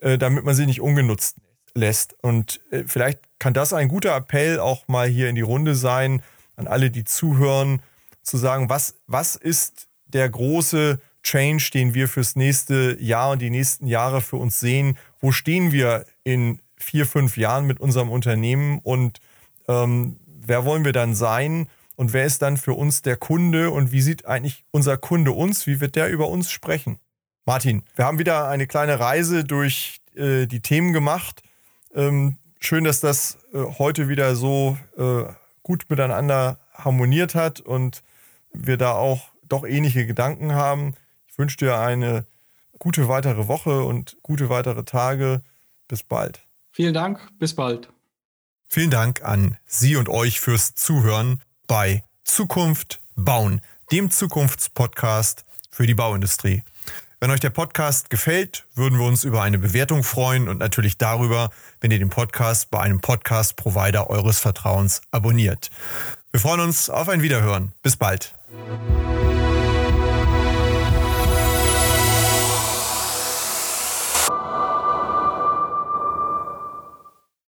äh, 0.00 0.16
damit 0.16 0.44
man 0.44 0.54
sie 0.54 0.66
nicht 0.66 0.80
ungenutzt 0.80 1.36
lässt. 1.74 2.14
Und 2.22 2.60
äh, 2.70 2.84
vielleicht 2.86 3.20
kann 3.38 3.52
das 3.52 3.72
ein 3.72 3.88
guter 3.88 4.14
Appell 4.16 4.60
auch 4.60 4.88
mal 4.88 5.08
hier 5.08 5.28
in 5.28 5.34
die 5.34 5.42
Runde 5.42 5.74
sein, 5.74 6.22
an 6.56 6.66
alle, 6.66 6.90
die 6.90 7.04
zuhören, 7.04 7.82
zu 8.22 8.36
sagen, 8.36 8.68
was, 8.68 8.94
was 9.06 9.36
ist 9.36 9.88
der 10.06 10.28
große 10.28 11.00
Change, 11.22 11.70
den 11.74 11.94
wir 11.94 12.08
fürs 12.08 12.36
nächste 12.36 12.96
Jahr 13.00 13.32
und 13.32 13.42
die 13.42 13.50
nächsten 13.50 13.86
Jahre 13.86 14.20
für 14.20 14.36
uns 14.36 14.60
sehen? 14.60 14.96
Wo 15.20 15.32
stehen 15.32 15.72
wir 15.72 16.06
in 16.24 16.60
vier, 16.86 17.04
fünf 17.04 17.36
Jahren 17.36 17.66
mit 17.66 17.80
unserem 17.80 18.10
Unternehmen 18.10 18.78
und 18.78 19.18
ähm, 19.68 20.16
wer 20.26 20.64
wollen 20.64 20.84
wir 20.84 20.92
dann 20.92 21.14
sein? 21.14 21.68
Und 21.96 22.12
wer 22.12 22.26
ist 22.26 22.42
dann 22.42 22.58
für 22.58 22.74
uns 22.74 23.02
der 23.02 23.16
Kunde 23.16 23.70
und 23.70 23.90
wie 23.90 24.02
sieht 24.02 24.26
eigentlich 24.26 24.64
unser 24.70 24.98
Kunde 24.98 25.32
uns? 25.32 25.66
Wie 25.66 25.80
wird 25.80 25.96
der 25.96 26.10
über 26.10 26.28
uns 26.28 26.50
sprechen? 26.50 26.98
Martin, 27.44 27.82
wir 27.96 28.04
haben 28.04 28.18
wieder 28.18 28.48
eine 28.48 28.66
kleine 28.66 29.00
Reise 29.00 29.44
durch 29.44 30.00
äh, 30.14 30.46
die 30.46 30.60
Themen 30.60 30.92
gemacht. 30.92 31.42
Ähm, 31.94 32.36
schön, 32.60 32.84
dass 32.84 33.00
das 33.00 33.38
äh, 33.52 33.58
heute 33.78 34.08
wieder 34.08 34.36
so 34.36 34.76
äh, 34.98 35.24
gut 35.62 35.86
miteinander 35.88 36.58
harmoniert 36.74 37.34
hat 37.34 37.60
und 37.60 38.02
wir 38.52 38.76
da 38.76 38.92
auch 38.92 39.30
doch 39.48 39.64
ähnliche 39.64 40.06
Gedanken 40.06 40.52
haben. 40.52 40.94
Ich 41.26 41.38
wünsche 41.38 41.56
dir 41.56 41.78
eine 41.78 42.26
gute 42.78 43.08
weitere 43.08 43.48
Woche 43.48 43.82
und 43.82 44.16
gute 44.22 44.50
weitere 44.50 44.84
Tage. 44.84 45.42
Bis 45.88 46.02
bald. 46.02 46.45
Vielen 46.76 46.92
Dank, 46.92 47.18
bis 47.38 47.54
bald. 47.54 47.88
Vielen 48.66 48.90
Dank 48.90 49.22
an 49.22 49.56
Sie 49.64 49.96
und 49.96 50.10
euch 50.10 50.40
fürs 50.40 50.74
Zuhören 50.74 51.40
bei 51.66 52.04
Zukunft 52.22 53.00
bauen, 53.14 53.62
dem 53.90 54.10
Zukunftspodcast 54.10 55.46
für 55.70 55.86
die 55.86 55.94
Bauindustrie. 55.94 56.64
Wenn 57.18 57.30
euch 57.30 57.40
der 57.40 57.48
Podcast 57.48 58.10
gefällt, 58.10 58.66
würden 58.74 58.98
wir 58.98 59.06
uns 59.06 59.24
über 59.24 59.40
eine 59.40 59.56
Bewertung 59.58 60.04
freuen 60.04 60.48
und 60.48 60.58
natürlich 60.58 60.98
darüber, 60.98 61.48
wenn 61.80 61.92
ihr 61.92 61.98
den 61.98 62.10
Podcast 62.10 62.70
bei 62.70 62.80
einem 62.80 63.00
Podcast-Provider 63.00 64.10
eures 64.10 64.38
Vertrauens 64.38 65.00
abonniert. 65.10 65.70
Wir 66.30 66.40
freuen 66.40 66.60
uns 66.60 66.90
auf 66.90 67.08
ein 67.08 67.22
Wiederhören. 67.22 67.72
Bis 67.82 67.96
bald. 67.96 68.34